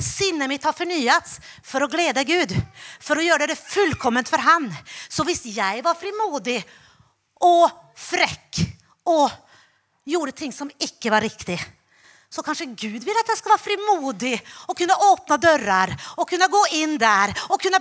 [0.00, 2.54] Sinnet mitt har fornyet for å glede Gud,
[2.98, 4.70] for å gjøre det fullkomment for Han.
[5.08, 6.58] Så hvis jeg var frimodig
[7.44, 8.64] og frekk
[9.12, 9.28] og
[10.04, 11.58] gjorde ting som ikke var riktig,
[12.34, 14.34] så kanskje Gud vil at jeg skal være frimodig
[14.66, 17.30] og kunne åpne dører og kunne gå inn der.
[17.46, 17.78] Og, kunne...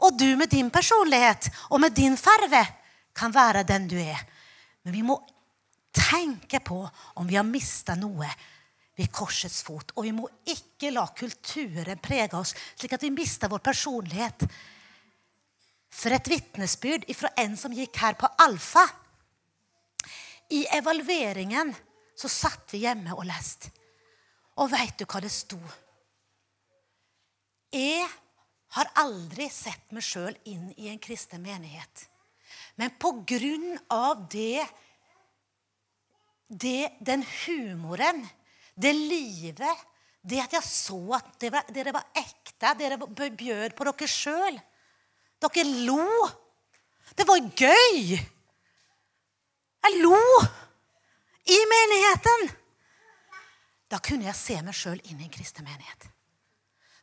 [0.00, 2.62] og du med din personlighet og med din farve
[3.16, 4.22] kan være den du er.
[4.84, 5.18] Men vi må
[5.92, 6.80] tenke på
[7.20, 8.28] om vi har mista noe
[8.96, 9.92] ved korsets fot.
[9.96, 14.46] Og vi må ikke la kulturen prege oss slik at vi mister vår personlighet.
[15.92, 18.86] For et vitnesbyrd fra en som gikk her på Alfa.
[20.50, 21.74] I evalueringen
[22.16, 23.72] så satt vi hjemme og leste.
[24.56, 25.58] Og veit du hva det sto?
[27.74, 28.06] Jeg
[28.76, 32.06] har aldri sett meg sjøl inn i en kristen menighet.
[32.80, 34.64] Men på grunn av det,
[36.46, 38.22] det Den humoren,
[38.76, 39.84] det livet,
[40.22, 44.58] det at jeg så at dere var, dere var ekte, dere bjød på dere sjøl.
[45.42, 46.28] Dere lo.
[47.16, 48.16] Det var gøy.
[49.86, 50.18] Jeg lo
[51.46, 52.48] i menigheten.
[53.86, 56.08] Da kunne jeg se meg sjøl inn i en kristen menighet.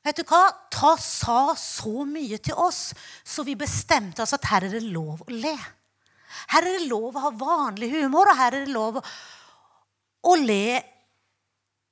[0.03, 0.41] Vet du hva?
[0.67, 2.91] Ta sa så mye til oss,
[3.23, 5.53] så vi bestemte oss at her er det lov å le.
[6.51, 8.99] Her er det lov å ha vanlig humor, og her er det lov
[10.23, 10.81] å le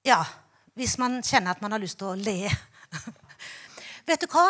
[0.04, 0.18] Ja,
[0.74, 2.50] hvis man kjenner at man har lyst til å le.
[4.10, 4.48] Vet du hva?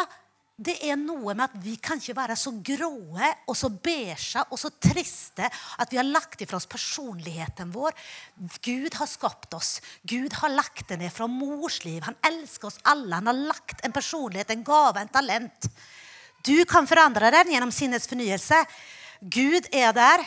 [0.62, 4.60] Det er noe med at vi kan ikke være så gråe og så beige og
[4.62, 7.96] så triste at vi har lagt ifra oss personligheten vår.
[8.62, 9.80] Gud har skapt oss.
[10.06, 12.04] Gud har lagt det ned fra mors liv.
[12.06, 13.16] Han elsker oss alle.
[13.18, 15.72] Han har lagt en personlighet, en gave, en talent.
[16.46, 18.62] Du kan forandre den gjennom sinnets fornyelse.
[19.22, 20.26] Gud er der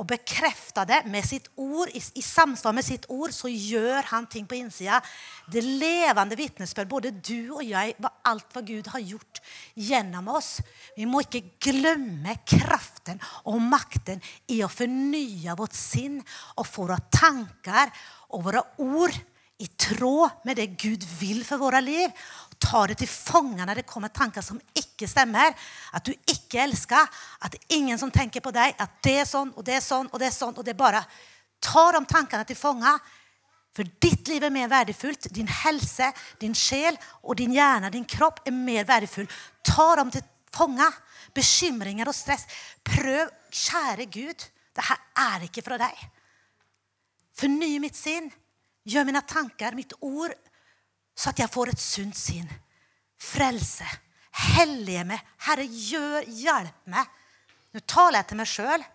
[0.00, 4.28] og bekrefter det med sitt ord, i, i, samsvar med sitt ord, så gjør han
[4.30, 5.02] ting på innsida.
[5.52, 9.42] Det levende vitnesbyrd, både du og jeg, var alt hva Gud har gjort
[9.76, 10.54] gjennom oss.
[10.96, 13.20] Vi må ikke glemme kraften
[13.52, 14.22] og makten
[14.52, 16.22] i å fornye vårt sinn
[16.56, 17.92] og få våre tanker
[18.32, 19.20] og våre ord
[19.62, 22.08] i tråd med det Gud vil for våre liv
[22.62, 25.54] ta det til fange når det kommer tanker som ikke stemmer.
[25.92, 27.10] At du ikke elsker,
[27.42, 29.84] at det er ingen som tenker på deg, at det er sånn og det er
[29.84, 30.56] sånn og det er sånn.
[30.56, 31.04] og det er bare
[31.62, 32.92] Ta de tankene til fange.
[33.72, 35.28] For ditt liv er mer verdifullt.
[35.30, 36.10] Din helse,
[36.42, 39.28] din sjel og din hjerne, din kropp, er mer verdifull.
[39.64, 40.88] Ta dem til fange.
[41.32, 42.48] Bekymringer og stress.
[42.84, 46.02] Prøv, kjære Gud, det her er ikke fra deg.
[47.38, 48.26] Forny mitt sinn.
[48.82, 50.34] Gjør mine tanker, mitt ord,
[51.14, 52.48] så at jeg får et sunt sinn.
[53.22, 53.86] Frelse.
[54.56, 55.20] Hellige meg.
[55.46, 57.10] Herre, gjør, hjelp meg.
[57.72, 58.86] Nå taler jeg til meg sjøl.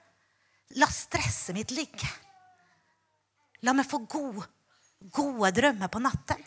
[0.82, 2.10] La stresset mitt ligge.
[3.66, 4.44] La meg få gode,
[5.14, 6.44] gode drømmer på natten.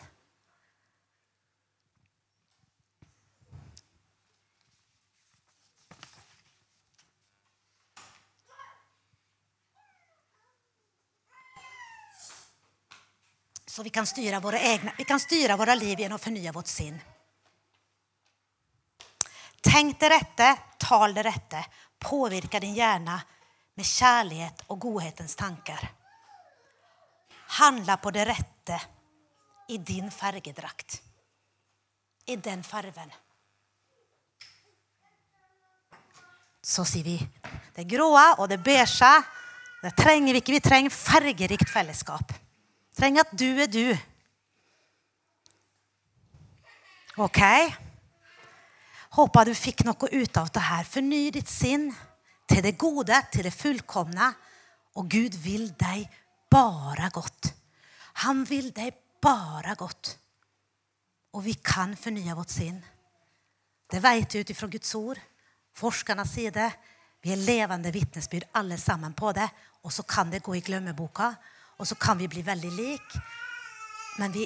[13.70, 16.66] Så vi kan styre våre, egna, vi kan styre våre liv gjennom å fornye vårt
[16.66, 16.96] sinn.
[19.62, 20.48] Tenk det rette,
[20.82, 21.60] tal det rette.
[22.02, 23.20] Påvirke din hjerne
[23.78, 25.86] med kjærlighet og godhetens tanker.
[27.60, 28.80] Handle på det rette
[29.70, 30.98] i din fargedrakt.
[32.26, 33.14] I den farven.
[36.58, 37.18] Så sier vi
[37.78, 39.14] det grå og det beige.
[39.78, 40.58] Det trenger vi ikke.
[40.58, 42.40] Vi trenger fargerikt fellesskap
[43.00, 43.86] trenger at du er du.
[47.20, 47.40] OK?
[49.16, 50.86] Håper du fikk noe ut av det her.
[50.86, 51.88] Forny ditt sinn
[52.50, 54.30] til det gode, til det fullkomne.
[55.00, 56.04] Og Gud vil deg
[56.50, 57.52] bare godt.
[58.26, 60.14] Han vil deg bare godt.
[61.34, 62.78] Og vi kan fornye vårt sinn.
[63.90, 65.18] Det vet vi ut ifra Guds ord.
[65.74, 66.68] Forskerne sier det.
[67.22, 69.48] Vi er levende vitnesbyrd alle sammen på det.
[69.86, 71.32] Og så kan det gå i glemmeboka.
[71.80, 73.16] Og så kan vi bli veldig lik.
[74.20, 74.44] Men vi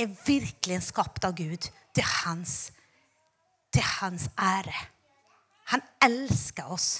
[0.00, 2.72] er virkelig skapt av Gud til hans,
[3.72, 4.76] til hans ære.
[5.74, 6.90] Han elsker oss.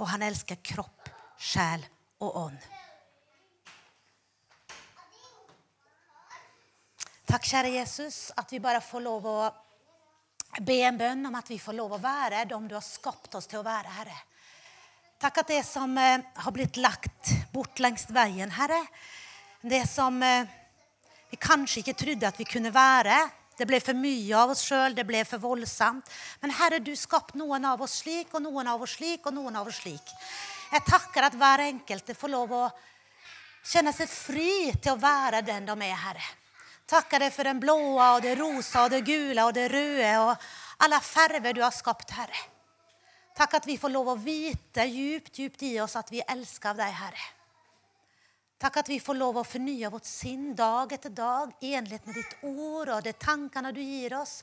[0.00, 1.84] Og han elsker kropp, sjel
[2.24, 2.68] og ånd.
[7.28, 9.40] Takk, kjære Jesus, at vi bare får lov å
[10.66, 13.46] be en bønn om at vi får lov å være dem du har skapt oss
[13.46, 14.16] til å være, Herre.
[15.20, 18.78] Takk at det som eh, har blitt lagt bort langs veien, Herre,
[19.60, 20.48] det som eh,
[21.28, 23.18] vi kanskje ikke trodde at vi kunne være
[23.60, 26.06] Det ble for mye av oss sjøl, det ble for voldsomt.
[26.40, 29.58] Men Herre, du skapte noen av oss slik, og noen av oss slik, og noen
[29.60, 30.14] av oss slik.
[30.70, 32.62] Jeg takker at hver enkelte får lov å
[33.60, 36.30] kjenne seg fri til å være den de er, Herre.
[36.88, 40.48] Takker deg for den blå og det rosa og det gule og det røde og
[40.80, 42.46] alle farger du har skapt, Herre.
[43.40, 46.80] Takk at vi får lov å vite djupt, djupt i oss at vi elsker av
[46.82, 47.28] deg, Herre.
[48.60, 52.18] Takk at vi får lov å fornye vårt sinn dag etter dag i enlighet med
[52.18, 54.42] ditt ord og de tankene du gir oss.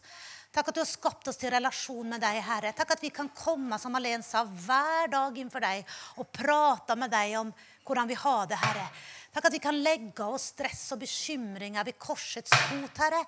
[0.49, 2.73] Takk at du har skapt oss til relasjon med deg, Herre.
[2.73, 5.85] Takk at vi kan komme som Alen sa, hver dag innenfor deg
[6.17, 7.51] og prate med deg om
[7.85, 8.87] hvordan vi har det, Herre.
[9.29, 13.21] Takk at vi kan legge oss stress og bekymringer ved korsets fot, Herre.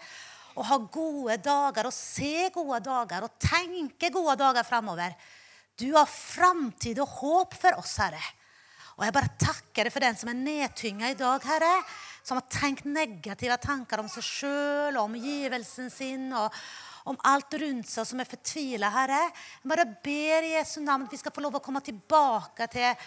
[0.57, 5.13] Og ha gode dager og se gode dager og tenke gode dager framover.
[5.79, 8.21] Du har framtid og håp for oss, Herre.
[8.99, 11.71] Og jeg bare takker deg for den som er nedtynga i dag, Herre.
[12.27, 16.31] Som har tenkt negative tanker om seg sjøl og omgivelsen sin.
[16.35, 16.51] og
[17.09, 19.23] om alt rundt seg som er fortvila, Herre.
[19.63, 23.05] Jeg bare ber i Jesu navn at vi skal få lov å komme tilbake til,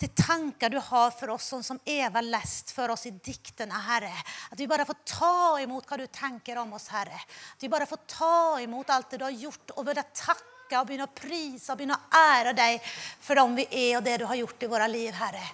[0.00, 4.14] til tanker du har for oss, sånn som Eva lest for oss i diktene, Herre.
[4.50, 7.20] At vi bare får ta imot hva du tenker om oss, Herre.
[7.54, 10.86] At vi bare får ta imot alt det du har gjort, og bare takke og
[10.88, 12.80] begynne å prise og begynne å ære deg
[13.20, 15.44] for dem vi er, og det du har gjort i våre liv, Herre.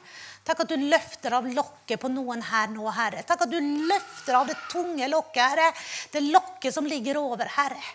[0.46, 3.26] Takk at du løfter av lokket på noen her nå, Herre.
[3.28, 5.68] Takk at du løfter av det tunge lokket, Herre.
[6.12, 7.92] Det lokket som ligger over, Herre.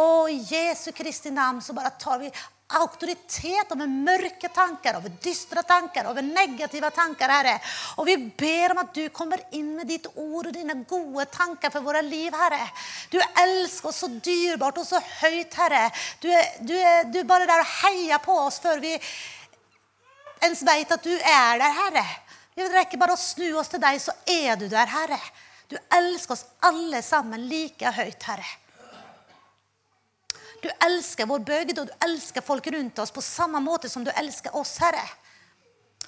[0.00, 2.30] Å, Jesu Kristi navn så bare tar vi
[2.78, 7.56] auktoritet over mørke tanker, over dystre tanker, over negative tanker, Herre.
[8.00, 11.72] Og vi ber om at du kommer inn med ditt ord og dine gode tanker
[11.74, 12.64] for våre liv, Herre.
[13.12, 15.84] Du elsker oss så dyrebart og så høyt, Herre.
[16.22, 18.96] Du er, du er, du er bare der og heier på oss før vi
[20.42, 22.06] ens vet at du er der, Herre.
[22.54, 25.20] Vi rekker bare å snu oss til deg, så er du der, Herre.
[25.72, 28.50] Du elsker oss alle sammen like høyt, Herre.
[30.62, 34.12] Du elsker vår bygd, og du elsker folk rundt oss på samme måte som du
[34.14, 35.02] elsker oss, Herre.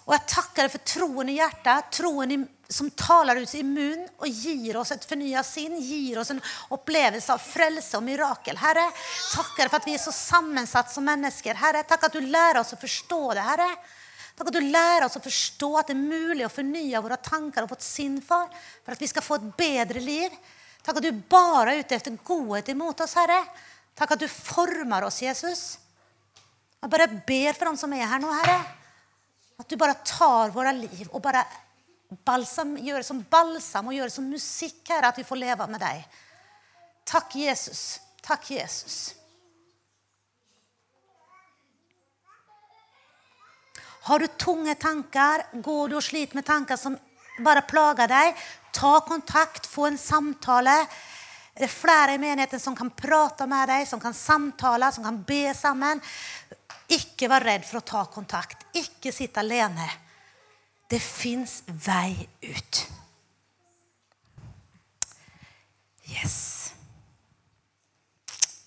[0.04, 2.36] Og jeg takker deg for troen i hjertet, troen i,
[2.68, 6.42] som taler ut i munnen og gir oss et fornya sinn, gir oss en
[6.76, 8.58] opplevelse av frelse og mirakel.
[8.60, 8.84] Herre,
[9.32, 11.56] takker for at vi er så sammensatt som mennesker.
[11.56, 13.70] Herre, takk at du lærer oss å forstå det, Herre.
[14.34, 17.64] Takk at du lærer oss å forstå at det er mulig å fornye våre tanker
[17.64, 18.50] og vårt sinn for,
[18.84, 20.36] for at vi skal få et bedre liv.
[20.84, 23.40] Takk at du bare er ute etter godhet imot oss, Herre.
[23.94, 25.64] Takk at du former oss, Jesus.
[26.82, 28.58] Jeg bare ber for dem som er her nå, Herre.
[29.60, 31.44] At du bare tar våre liv og bare
[32.26, 35.82] balsam, gjør som balsam og gjør det som musikk, Herre, at vi får leve med
[35.82, 36.02] deg.
[37.08, 37.84] Takk, Jesus.
[38.24, 39.14] Takk, Jesus.
[44.04, 46.98] Har du tunge tanker, går du og sliter med tanker som
[47.40, 48.36] bare plager deg,
[48.74, 50.74] ta kontakt, få en samtale.
[51.54, 55.20] Det er flere i menigheten som kan prate med deg, som kan samtale, som kan
[55.26, 56.02] be sammen.
[56.90, 58.66] Ikke vær redd for å ta kontakt.
[58.74, 59.86] Ikke sitte alene.
[60.90, 62.80] Det fins vei ut.
[66.10, 66.36] Yes.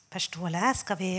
[0.08, 1.12] Per Ståle, skal vi